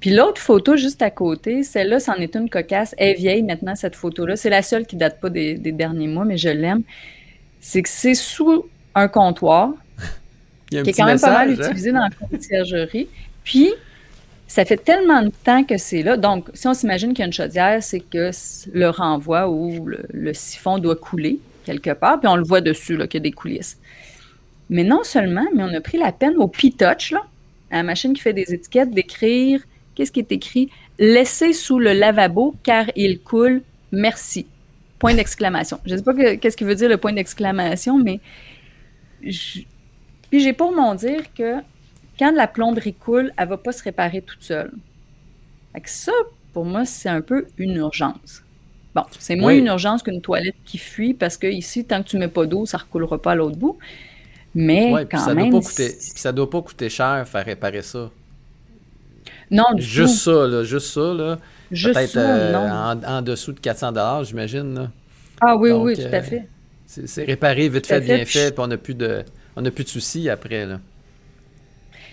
Puis 0.01 0.09
l'autre 0.09 0.41
photo 0.41 0.75
juste 0.75 1.01
à 1.03 1.11
côté, 1.11 1.61
celle-là, 1.61 1.99
c'en 1.99 2.15
est 2.15 2.35
une 2.35 2.49
cocasse. 2.49 2.95
Elle 2.97 3.09
est 3.09 3.13
vieille 3.13 3.43
maintenant, 3.43 3.75
cette 3.75 3.95
photo-là. 3.95 4.35
C'est 4.35 4.49
la 4.49 4.63
seule 4.63 4.87
qui 4.87 4.95
date 4.95 5.21
pas 5.21 5.29
des, 5.29 5.53
des 5.53 5.71
derniers 5.71 6.07
mois, 6.07 6.25
mais 6.25 6.37
je 6.37 6.49
l'aime. 6.49 6.81
C'est 7.61 7.81
que 7.83 7.89
c'est 7.89 8.15
sous 8.15 8.65
un 8.93 9.07
comptoir 9.07 9.71
qui 10.69 10.77
est 10.77 10.93
quand 10.93 11.05
même 11.05 11.19
pas 11.19 11.31
mal 11.31 11.49
hein? 11.49 11.53
utilisé 11.53 11.91
dans 11.91 11.99
la 11.99 12.09
conciergerie. 12.09 13.07
Puis, 13.43 13.71
ça 14.47 14.65
fait 14.65 14.77
tellement 14.77 15.21
de 15.21 15.31
temps 15.43 15.63
que 15.63 15.77
c'est 15.77 16.03
là. 16.03 16.17
Donc, 16.17 16.49
si 16.53 16.67
on 16.67 16.73
s'imagine 16.73 17.13
qu'il 17.13 17.19
y 17.19 17.23
a 17.23 17.27
une 17.27 17.33
chaudière, 17.33 17.81
c'est 17.81 17.99
que 17.99 18.31
le 18.73 18.89
renvoi 18.89 19.49
ou 19.49 19.87
le, 19.87 20.33
siphon 20.33 20.77
doit 20.77 20.95
couler 20.95 21.39
quelque 21.65 21.91
part, 21.91 22.19
puis 22.19 22.27
on 22.27 22.35
le 22.35 22.43
voit 22.43 22.61
dessus, 22.61 22.97
qu'il 22.97 23.13
y 23.13 23.17
a 23.17 23.19
des 23.21 23.31
coulisses. 23.31 23.77
Mais 24.69 24.83
non 24.83 25.03
seulement, 25.03 25.45
mais 25.53 25.63
on 25.63 25.73
a 25.73 25.81
pris 25.81 25.97
la 25.97 26.11
peine 26.11 26.35
au 26.37 26.47
P-Touch, 26.47 27.13
à 27.69 27.77
la 27.77 27.83
machine 27.83 28.13
qui 28.13 28.21
fait 28.21 28.33
des 28.33 28.53
étiquettes, 28.53 28.91
d'écrire, 28.91 29.61
qu'est-ce 29.95 30.11
qui 30.11 30.19
est 30.19 30.31
écrit? 30.31 30.69
Laissez 30.99 31.53
sous 31.53 31.79
le 31.79 31.93
lavabo 31.93 32.55
car 32.63 32.85
il 32.95 33.19
coule, 33.19 33.61
merci. 33.91 34.45
Point 35.01 35.15
d'exclamation. 35.15 35.79
Je 35.83 35.93
ne 35.93 35.97
sais 35.97 36.03
pas 36.03 36.13
qu'est-ce 36.13 36.55
qui 36.55 36.63
veut 36.63 36.75
dire 36.75 36.87
le 36.87 36.97
point 36.97 37.11
d'exclamation, 37.11 37.97
mais 37.97 38.19
puis 39.19 40.39
j'ai 40.39 40.53
pour 40.53 40.75
mon 40.75 40.93
dire 40.93 41.33
que 41.33 41.55
quand 42.19 42.31
la 42.31 42.45
plomberie 42.45 42.93
coule, 42.93 43.33
elle 43.35 43.47
va 43.47 43.57
pas 43.57 43.71
se 43.71 43.83
réparer 43.83 44.21
toute 44.21 44.43
seule. 44.43 44.71
Fait 45.73 45.81
ça, 45.85 46.11
pour 46.53 46.65
moi, 46.65 46.85
c'est 46.85 47.09
un 47.09 47.21
peu 47.21 47.47
une 47.57 47.77
urgence. 47.77 48.43
Bon, 48.93 49.01
c'est 49.17 49.35
moins 49.35 49.55
une 49.55 49.65
urgence 49.65 50.03
qu'une 50.03 50.21
toilette 50.21 50.55
qui 50.65 50.77
fuit 50.77 51.15
parce 51.15 51.35
que 51.35 51.47
ici, 51.47 51.83
tant 51.83 52.03
que 52.03 52.09
tu 52.09 52.19
mets 52.19 52.27
pas 52.27 52.45
d'eau, 52.45 52.67
ça 52.67 52.77
recoulera 52.77 53.19
pas 53.19 53.31
à 53.31 53.35
l'autre 53.35 53.57
bout. 53.57 53.79
Mais 54.53 55.07
quand 55.09 55.17
ça 55.17 55.33
même. 55.33 55.49
Doit 55.49 55.61
pas 55.61 55.67
coûter, 55.67 55.89
ça 55.97 56.31
doit 56.31 56.49
pas 56.49 56.61
coûter 56.61 56.89
cher 56.89 57.27
faire 57.27 57.43
réparer 57.43 57.81
ça. 57.81 58.11
Non, 59.49 59.73
du 59.73 59.81
Juste 59.81 60.17
ça, 60.17 60.45
là. 60.45 60.63
Juste 60.63 60.87
ça, 60.93 61.11
là. 61.13 61.39
Peut-être 61.71 62.17
euh, 62.17 62.53
en, 62.53 63.03
en, 63.03 63.21
dessous 63.21 63.53
de 63.53 63.59
400 63.59 64.23
j'imagine. 64.23 64.89
Ah 65.39 65.55
oui, 65.55 65.71
oui, 65.71 65.95
tout 65.95 66.01
à 66.01 66.17
euh, 66.17 66.21
fait. 66.21 66.47
C'est 66.85 67.23
réparé, 67.23 67.69
vite 67.69 67.87
fait, 67.87 68.01
bien 68.01 68.25
fait, 68.25 68.51
puis 68.51 68.59
on 68.59 68.67
n'a 68.67 68.77
plus 68.77 68.93
de, 68.93 69.23
on 69.55 69.63
plus 69.63 69.85
de 69.85 69.89
soucis 69.89 70.29
après. 70.29 70.65
Là. 70.65 70.79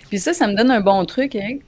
Puis 0.09 0.21
ça, 0.21 0.33
ça 0.33 0.47
me 0.47 0.55
donne 0.55 0.71
un 0.71 0.81
bon 0.81 1.05
truc. 1.05 1.35
Hein. 1.35 1.59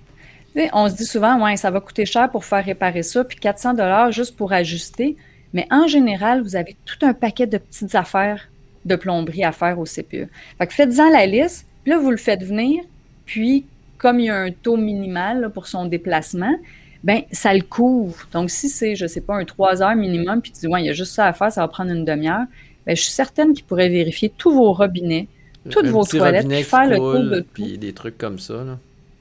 On 0.72 0.88
se 0.88 0.94
dit 0.94 1.04
souvent, 1.04 1.42
ouais, 1.44 1.56
ça 1.56 1.70
va 1.70 1.80
coûter 1.80 2.06
cher 2.06 2.30
pour 2.30 2.44
faire 2.44 2.64
réparer 2.64 3.02
ça, 3.02 3.24
puis 3.24 3.38
400 3.38 3.74
dollars 3.74 4.12
juste 4.12 4.36
pour 4.36 4.52
ajuster. 4.52 5.16
Mais 5.52 5.66
en 5.70 5.88
général, 5.88 6.42
vous 6.42 6.54
avez 6.54 6.76
tout 6.84 7.04
un 7.04 7.12
paquet 7.12 7.46
de 7.46 7.58
petites 7.58 7.94
affaires 7.96 8.48
de 8.84 8.96
plomberie 8.96 9.44
à 9.44 9.52
faire 9.52 9.78
au 9.78 9.84
CPE. 9.84 10.28
Fait 10.58 10.66
que 10.66 10.72
faites-en 10.72 11.10
la 11.10 11.26
liste, 11.26 11.66
puis 11.82 11.92
là, 11.92 11.98
vous 11.98 12.10
le 12.10 12.16
faites 12.16 12.42
venir, 12.44 12.82
puis 13.26 13.66
comme 13.98 14.20
il 14.20 14.26
y 14.26 14.30
a 14.30 14.36
un 14.36 14.50
taux 14.50 14.76
minimal 14.76 15.50
pour 15.52 15.66
son 15.66 15.84
déplacement, 15.84 16.54
ben 17.02 17.22
ça 17.32 17.54
le 17.54 17.62
couvre. 17.62 18.26
Donc, 18.32 18.50
si 18.50 18.68
c'est, 18.68 18.94
je 18.94 19.04
ne 19.04 19.08
sais 19.08 19.20
pas, 19.20 19.34
un 19.34 19.44
3 19.44 19.82
heures 19.82 19.96
minimum, 19.96 20.40
puis 20.42 20.52
tu 20.52 20.60
dis, 20.60 20.66
ouais, 20.66 20.82
il 20.82 20.86
y 20.86 20.90
a 20.90 20.92
juste 20.92 21.14
ça 21.14 21.26
à 21.26 21.32
faire, 21.32 21.50
ça 21.50 21.62
va 21.62 21.68
prendre 21.68 21.90
une 21.90 22.04
demi-heure, 22.04 22.44
ben, 22.86 22.96
je 22.96 23.02
suis 23.02 23.12
certaine 23.12 23.52
qu'il 23.52 23.64
pourrait 23.64 23.88
vérifier 23.88 24.32
tous 24.36 24.52
vos 24.52 24.72
robinets, 24.72 25.28
toutes 25.70 25.86
vos 25.86 26.04
toilettes, 26.04 26.48
puis 26.48 26.62
faire 26.62 26.88
le 26.88 26.96
tour 26.96 27.12
de 27.14 27.40
Puis 27.52 27.78
des 27.78 27.92
trucs 27.92 28.18
comme 28.18 28.38
ça. 28.38 28.64
Là. 28.64 28.78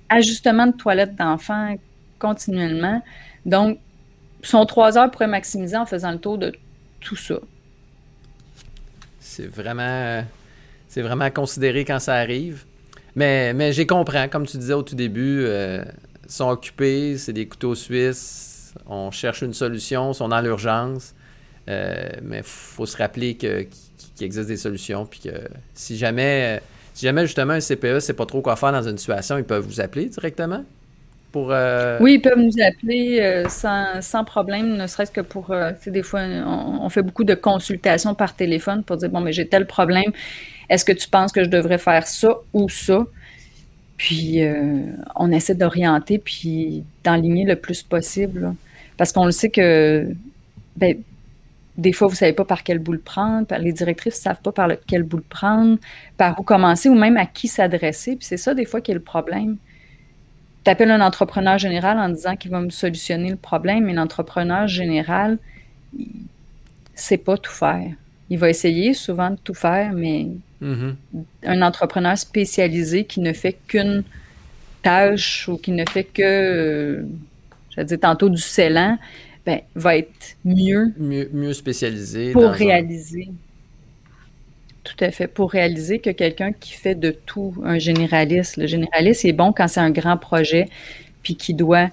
Ajustement 0.09 0.67
de 0.67 0.73
toilettes 0.73 1.15
d'enfants 1.15 1.75
continuellement. 2.17 3.01
Donc, 3.45 3.79
son 4.41 4.65
3 4.65 4.97
heures 4.97 5.11
pourrait 5.11 5.27
maximiser 5.27 5.77
en 5.77 5.85
faisant 5.85 6.11
le 6.11 6.19
tour 6.19 6.37
de 6.37 6.53
tout 6.99 7.15
ça. 7.15 7.35
C'est 9.19 9.47
vraiment, 9.47 10.23
c'est 10.87 11.01
vraiment 11.01 11.29
considéré 11.29 11.85
quand 11.85 11.99
ça 11.99 12.15
arrive. 12.15 12.65
Mais, 13.15 13.53
mais 13.53 13.73
j'ai 13.73 13.85
compris, 13.85 14.17
comme 14.29 14.45
tu 14.45 14.57
disais 14.57 14.73
au 14.73 14.83
tout 14.83 14.95
début, 14.95 15.43
euh, 15.43 15.83
sont 16.29 16.49
occupés, 16.49 17.17
c'est 17.17 17.33
des 17.33 17.47
couteaux 17.47 17.75
suisses, 17.75 18.73
on 18.85 19.11
cherche 19.11 19.41
une 19.41 19.53
solution, 19.53 20.13
sont 20.13 20.29
dans 20.29 20.41
l'urgence. 20.41 21.13
Euh, 21.67 22.09
mais 22.23 22.37
il 22.37 22.43
faut 22.43 22.85
se 22.85 22.97
rappeler 22.97 23.35
qu'il 23.35 23.67
existe 24.21 24.47
des 24.47 24.57
solutions, 24.57 25.05
puis 25.05 25.19
que 25.21 25.29
si 25.73 25.97
jamais, 25.97 26.61
si 26.93 27.05
jamais 27.05 27.21
justement 27.25 27.53
un 27.53 27.59
CPE 27.59 27.85
ne 27.85 27.99
sait 27.99 28.13
pas 28.13 28.25
trop 28.25 28.41
quoi 28.41 28.55
faire 28.55 28.71
dans 28.71 28.87
une 28.87 28.97
situation, 28.97 29.37
ils 29.37 29.43
peuvent 29.43 29.65
vous 29.65 29.81
appeler 29.81 30.05
directement. 30.05 30.63
Pour, 31.31 31.51
euh, 31.51 31.99
Oui, 32.01 32.15
ils 32.15 32.21
peuvent 32.21 32.39
nous 32.39 32.59
appeler 32.59 33.19
euh, 33.21 33.47
sans, 33.49 34.23
problème, 34.23 34.77
ne 34.77 34.87
serait-ce 34.87 35.11
que 35.11 35.21
pour, 35.21 35.53
des 35.85 36.01
fois, 36.01 36.21
on, 36.21 36.89
fait 36.89 37.03
beaucoup 37.03 37.23
de 37.23 37.35
consultations 37.35 38.15
par 38.15 38.35
téléphone 38.35 38.83
pour 38.83 38.97
dire, 38.97 39.09
bon, 39.09 39.21
mais 39.21 39.31
j'ai 39.31 39.47
tel 39.47 39.67
problème, 39.67 40.11
est-ce 40.69 40.83
que 40.83 40.91
tu 40.91 41.07
penses 41.07 41.31
que 41.31 41.43
je 41.43 41.49
devrais 41.49 41.77
faire 41.77 42.07
ça 42.07 42.35
ou 42.53 42.67
ça? 42.67 43.05
Puis 43.99 44.39
on 45.15 45.31
essaie 45.31 45.55
d'orienter 45.55 46.17
puis 46.17 46.83
d'enligner 47.03 47.45
le 47.45 47.57
plus 47.57 47.83
possible. 47.83 48.55
parce 48.97 49.11
qu'on 49.11 49.25
le 49.25 49.31
sait 49.31 49.49
que 49.49 50.07
ben, 50.77 50.97
des 51.77 51.93
fois, 51.93 52.07
vous 52.07 52.13
ne 52.13 52.17
savez 52.17 52.33
pas 52.33 52.45
par 52.45 52.63
quel 52.63 52.79
bout 52.79 52.93
le 52.93 52.99
prendre, 52.99 53.45
les 53.57 53.73
directrices 53.73 54.15
ne 54.15 54.21
savent 54.21 54.41
pas 54.41 54.51
par 54.51 54.69
quel 54.87 55.03
bout 55.03 55.17
le 55.17 55.23
prendre, 55.23 55.77
par 56.17 56.39
où 56.39 56.43
commencer 56.43 56.89
ou 56.89 56.95
même 56.95 57.17
à 57.17 57.25
qui 57.25 57.47
s'adresser. 57.47 58.15
Puis 58.15 58.25
c'est 58.25 58.37
ça, 58.37 58.53
des 58.53 58.65
fois, 58.65 58.81
qui 58.81 58.91
est 58.91 58.95
le 58.95 58.99
problème. 59.01 59.57
Tu 60.63 60.71
appelles 60.71 60.91
un 60.91 61.01
entrepreneur 61.01 61.57
général 61.57 61.99
en 61.99 62.09
disant 62.09 62.35
qu'il 62.35 62.51
va 62.51 62.61
me 62.61 62.69
solutionner 62.69 63.29
le 63.29 63.37
problème, 63.37 63.85
mais 63.85 63.93
l'entrepreneur 63.93 64.67
général, 64.67 65.37
il 65.97 66.05
ne 66.05 66.11
sait 66.95 67.17
pas 67.17 67.37
tout 67.37 67.51
faire. 67.51 67.91
Il 68.29 68.37
va 68.37 68.49
essayer 68.49 68.93
souvent 68.93 69.31
de 69.31 69.37
tout 69.43 69.53
faire, 69.53 69.93
mais 69.93 70.27
mm-hmm. 70.61 70.93
un 71.45 71.61
entrepreneur 71.61 72.17
spécialisé 72.17 73.05
qui 73.05 73.21
ne 73.21 73.33
fait 73.33 73.57
qu'une 73.67 74.03
tâche 74.81 75.47
ou 75.47 75.57
qui 75.57 75.71
ne 75.71 75.83
fait 75.89 76.03
que, 76.03 76.21
euh, 76.21 77.03
je 77.75 77.81
dire 77.81 77.99
tantôt, 77.99 78.29
du 78.29 78.41
scellant, 78.41 78.97
ben, 79.45 79.61
va 79.75 79.97
être 79.97 80.35
mieux, 80.45 80.93
mieux, 80.97 81.53
spécialisé 81.53 82.31
pour 82.31 82.49
réaliser. 82.49 83.29
Tout 84.83 85.03
à 85.03 85.11
fait, 85.11 85.27
pour 85.27 85.51
réaliser 85.51 85.99
que 85.99 86.09
quelqu'un 86.09 86.51
qui 86.51 86.73
fait 86.73 86.95
de 86.95 87.11
tout, 87.11 87.55
un 87.63 87.77
généraliste. 87.77 88.57
Le 88.57 88.67
généraliste 88.67 89.25
est 89.25 89.33
bon 89.33 89.53
quand 89.53 89.67
c'est 89.67 89.79
un 89.79 89.91
grand 89.91 90.17
projet, 90.17 90.67
puis 91.21 91.35
qui 91.35 91.53
doit 91.53 91.89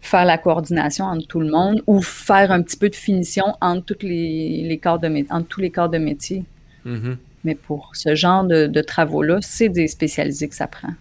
faire 0.00 0.24
la 0.24 0.38
coordination 0.38 1.04
entre 1.04 1.26
tout 1.26 1.40
le 1.40 1.50
monde 1.50 1.82
ou 1.86 2.00
faire 2.00 2.50
un 2.50 2.62
petit 2.62 2.76
peu 2.76 2.88
de 2.88 2.94
finition 2.94 3.54
entre, 3.60 3.84
toutes 3.84 4.02
les, 4.02 4.64
les 4.66 4.78
corps 4.78 4.98
de, 4.98 5.08
entre 5.30 5.48
tous 5.48 5.60
les 5.60 5.70
corps 5.70 5.88
de 5.88 5.98
métier. 5.98 6.44
Mm-hmm. 6.86 7.16
Mais 7.44 7.54
pour 7.54 7.90
ce 7.94 8.14
genre 8.14 8.44
de, 8.44 8.66
de 8.66 8.80
travaux-là, 8.80 9.38
c'est 9.40 9.68
des 9.68 9.88
spécialisés 9.88 10.48
que 10.48 10.54
ça 10.54 10.66
prend. 10.66 10.94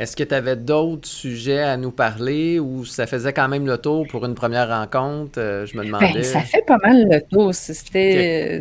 Est-ce 0.00 0.16
que 0.16 0.24
tu 0.24 0.34
avais 0.34 0.56
d'autres 0.56 1.06
sujets 1.06 1.62
à 1.62 1.76
nous 1.76 1.90
parler 1.90 2.58
ou 2.58 2.86
ça 2.86 3.06
faisait 3.06 3.34
quand 3.34 3.48
même 3.48 3.66
le 3.66 3.76
tour 3.76 4.06
pour 4.06 4.24
une 4.24 4.34
première 4.34 4.70
rencontre? 4.70 5.38
Euh, 5.38 5.66
je 5.66 5.76
me 5.76 5.82
ben, 5.82 5.88
demandais. 5.88 6.22
ça 6.22 6.40
fait 6.40 6.64
pas 6.66 6.78
mal 6.78 7.06
le 7.06 7.20
tour. 7.20 7.54
C'était 7.54 8.60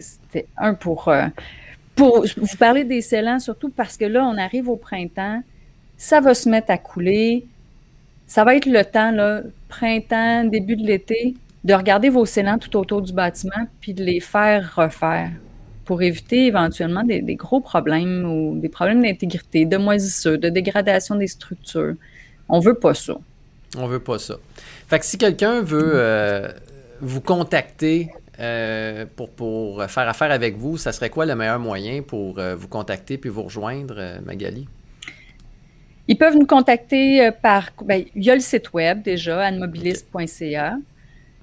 un 0.58 0.74
pour, 0.74 1.08
euh, 1.08 1.28
pour 1.96 2.26
vous 2.36 2.58
parler 2.58 2.84
des 2.84 3.00
scellants, 3.00 3.40
surtout 3.40 3.70
parce 3.70 3.96
que 3.96 4.04
là, 4.04 4.26
on 4.26 4.38
arrive 4.38 4.68
au 4.68 4.76
printemps, 4.76 5.42
ça 5.96 6.20
va 6.20 6.34
se 6.34 6.50
mettre 6.50 6.72
à 6.72 6.78
couler. 6.78 7.46
Ça 8.30 8.44
va 8.44 8.56
être 8.56 8.68
le 8.68 8.86
temps, 8.86 9.12
là, 9.12 9.42
printemps, 9.70 10.44
début 10.44 10.76
de 10.76 10.86
l'été, 10.86 11.36
de 11.64 11.74
regarder 11.74 12.10
vos 12.10 12.26
scellants 12.26 12.60
tout 12.60 12.78
autour 12.78 13.02
du 13.02 13.12
bâtiment 13.12 13.68
puis 13.82 13.96
de 13.96 14.04
les 14.04 14.20
faire 14.20 14.76
refaire 14.76 15.32
pour 15.84 16.04
éviter 16.04 16.46
éventuellement 16.46 17.04
des, 17.04 17.22
gros 17.34 17.60
problèmes 17.60 18.24
ou 18.26 18.60
des 18.60 18.70
problèmes 18.70 19.02
d'intégrité, 19.02 19.66
de 19.66 19.78
moisissure, 19.78 20.38
de 20.38 20.50
dégradation 20.50 21.16
des 21.16 21.26
structures. 21.26 21.96
On 22.48 22.60
veut 22.60 22.76
pas 22.76 22.94
ça. 22.94 23.16
On 23.76 23.88
veut 23.88 24.00
pas 24.00 24.20
ça. 24.20 24.36
Fait 24.88 25.00
que 25.00 25.06
si 25.06 25.18
quelqu'un 25.18 25.64
veut 25.64 25.94
euh, 25.96 26.50
vous 27.02 27.22
contacter 27.22 28.10
euh, 28.40 29.08
pour, 29.16 29.32
pour, 29.32 29.84
faire 29.86 30.08
affaire 30.08 30.30
avec 30.30 30.56
vous, 30.56 30.78
ça 30.78 30.92
serait 30.92 31.10
quoi 31.10 31.26
le 31.26 31.34
meilleur 31.36 31.58
moyen 31.58 32.04
pour 32.04 32.38
euh, 32.38 32.56
vous 32.56 32.68
contacter 32.68 33.18
puis 33.18 33.32
vous 33.32 33.42
rejoindre, 33.42 34.20
Magali? 34.24 34.68
Ils 36.10 36.18
peuvent 36.18 36.36
nous 36.36 36.48
contacter 36.48 37.30
par. 37.44 37.70
Ben, 37.86 38.04
il 38.16 38.24
y 38.24 38.32
a 38.32 38.34
le 38.34 38.42
site 38.42 38.74
web 38.74 39.04
déjà, 39.04 39.46
anmobilis.ca. 39.48 40.78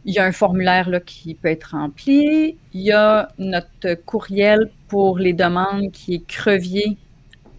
Il 0.04 0.14
y 0.14 0.18
a 0.18 0.24
un 0.24 0.32
formulaire 0.32 0.90
là, 0.90 0.98
qui 0.98 1.34
peut 1.34 1.48
être 1.48 1.70
rempli. 1.70 2.56
Il 2.72 2.80
y 2.80 2.90
a 2.90 3.28
notre 3.38 3.94
courriel 3.94 4.70
pour 4.88 5.18
les 5.18 5.32
demandes 5.32 5.92
qui 5.92 6.14
est 6.14 6.26
crevier 6.26 6.96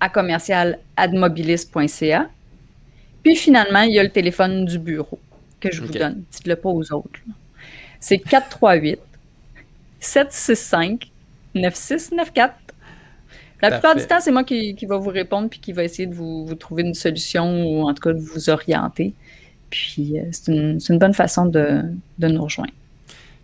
à 0.01 0.09
commercial 0.09 0.79
admobilis.ca. 0.97 2.29
Puis 3.23 3.35
finalement, 3.37 3.81
il 3.81 3.93
y 3.93 3.99
a 3.99 4.03
le 4.03 4.11
téléphone 4.11 4.65
du 4.65 4.77
bureau 4.77 5.19
que 5.61 5.71
je 5.71 5.81
vous 5.81 5.91
donne. 5.91 6.23
Dites-le 6.29 6.57
pas 6.57 6.69
aux 6.69 6.91
autres. 6.91 7.21
C'est 8.01 8.19
438 8.19 8.99
765 10.01 11.09
9694. 11.55 12.66
La 13.61 13.71
plupart 13.71 13.95
du 13.95 14.05
temps, 14.05 14.19
c'est 14.19 14.31
moi 14.31 14.43
qui, 14.43 14.75
qui, 14.75 14.85
va 14.85 14.97
vous 14.97 15.09
répondre 15.09 15.49
puis 15.49 15.59
qui 15.59 15.73
va 15.73 15.83
essayer 15.83 16.05
de 16.05 16.13
vous, 16.13 16.45
vous, 16.45 16.55
trouver 16.55 16.83
une 16.83 16.93
solution 16.93 17.65
ou 17.65 17.89
en 17.89 17.93
tout 17.93 18.01
cas 18.01 18.13
de 18.13 18.19
vous 18.19 18.49
orienter. 18.49 19.13
Puis 19.69 20.17
euh, 20.17 20.23
c'est 20.31 20.51
une, 20.51 20.99
bonne 20.99 21.13
façon 21.13 21.45
de, 21.45 21.83
nous 22.19 22.43
rejoindre. 22.43 22.71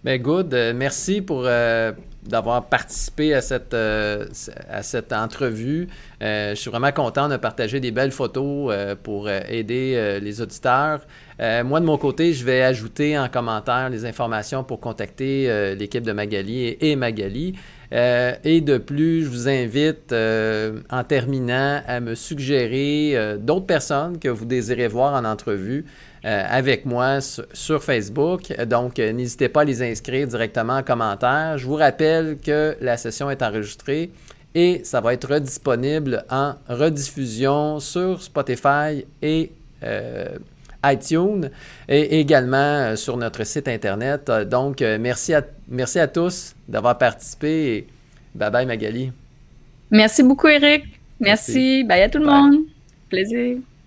Bien, 0.03 0.17
good. 0.17 0.53
Euh, 0.53 0.73
merci 0.75 1.21
pour 1.21 1.43
euh, 1.45 1.91
d'avoir 2.23 2.65
participé 2.65 3.33
à 3.33 3.41
cette, 3.41 3.73
à 3.73 4.83
cette 4.83 5.11
entrevue. 5.11 5.87
je 6.21 6.53
suis 6.55 6.69
vraiment 6.69 6.91
content 6.91 7.27
de 7.27 7.37
partager 7.37 7.79
des 7.79 7.91
belles 7.91 8.11
photos 8.11 8.73
pour 9.03 9.29
aider 9.29 10.19
les 10.21 10.41
auditeurs. 10.41 11.01
moi, 11.39 11.81
de 11.81 11.85
mon 11.85 11.97
côté, 11.97 12.31
je 12.31 12.45
vais 12.45 12.61
ajouter 12.61 13.19
en 13.19 13.27
commentaire 13.27 13.89
les 13.89 14.05
informations 14.05 14.63
pour 14.63 14.79
contacter 14.79 15.75
l'équipe 15.75 16.03
de 16.03 16.13
Magali 16.13 16.77
et, 16.79 16.95
Magali. 16.95 17.55
Et 17.93 18.61
de 18.61 18.77
plus, 18.77 19.23
je 19.23 19.29
vous 19.29 19.47
invite, 19.47 20.11
en 20.11 21.03
terminant, 21.03 21.81
à 21.87 21.99
me 21.99 22.15
suggérer 22.15 23.37
d'autres 23.39 23.67
personnes 23.67 24.17
que 24.19 24.29
vous 24.29 24.45
désirez 24.45 24.87
voir 24.87 25.13
en 25.13 25.25
entrevue. 25.25 25.85
Euh, 26.25 26.43
avec 26.47 26.85
moi 26.85 27.19
sur, 27.19 27.83
Facebook. 27.83 28.53
Donc, 28.65 28.97
euh, 28.97 29.11
n'hésitez 29.11 29.49
pas 29.49 29.61
à 29.61 29.63
les 29.65 29.83
inscrire 29.83 30.25
directement 30.25 30.77
en 30.77 30.83
commentaire. 30.83 31.57
Je 31.57 31.65
vous 31.65 31.75
rappelle 31.75 32.37
que 32.37 32.77
la 32.79 32.95
session 32.95 33.29
est 33.29 33.41
enregistrée 33.41 34.09
et 34.55 34.85
ça 34.85 35.01
va 35.01 35.13
être 35.13 35.37
disponible 35.39 36.23
en 36.29 36.53
rediffusion 36.69 37.81
sur 37.81 38.21
Spotify 38.21 39.05
et 39.21 39.51
euh, 39.83 40.37
iTunes 40.83 41.49
et 41.87 42.19
également 42.19 42.95
sur 42.95 43.17
notre 43.17 43.43
site 43.43 43.67
Internet. 43.67 44.29
Donc, 44.49 44.81
merci, 44.81 45.33
à, 45.33 45.41
merci 45.67 45.99
à 45.99 46.07
tous 46.07 46.55
d'avoir 46.67 46.97
participé 46.97 47.87
bye 48.35 48.51
bye 48.51 48.65
Magali. 48.65 49.11
Merci 49.91 50.23
beaucoup 50.23 50.47
Eric. 50.47 50.85
Merci. 51.19 51.83
Bye 51.83 52.01
à 52.01 52.09
tout 52.09 52.19
le 52.19 52.25
monde. 52.25 52.65
Plaisir. 53.09 53.57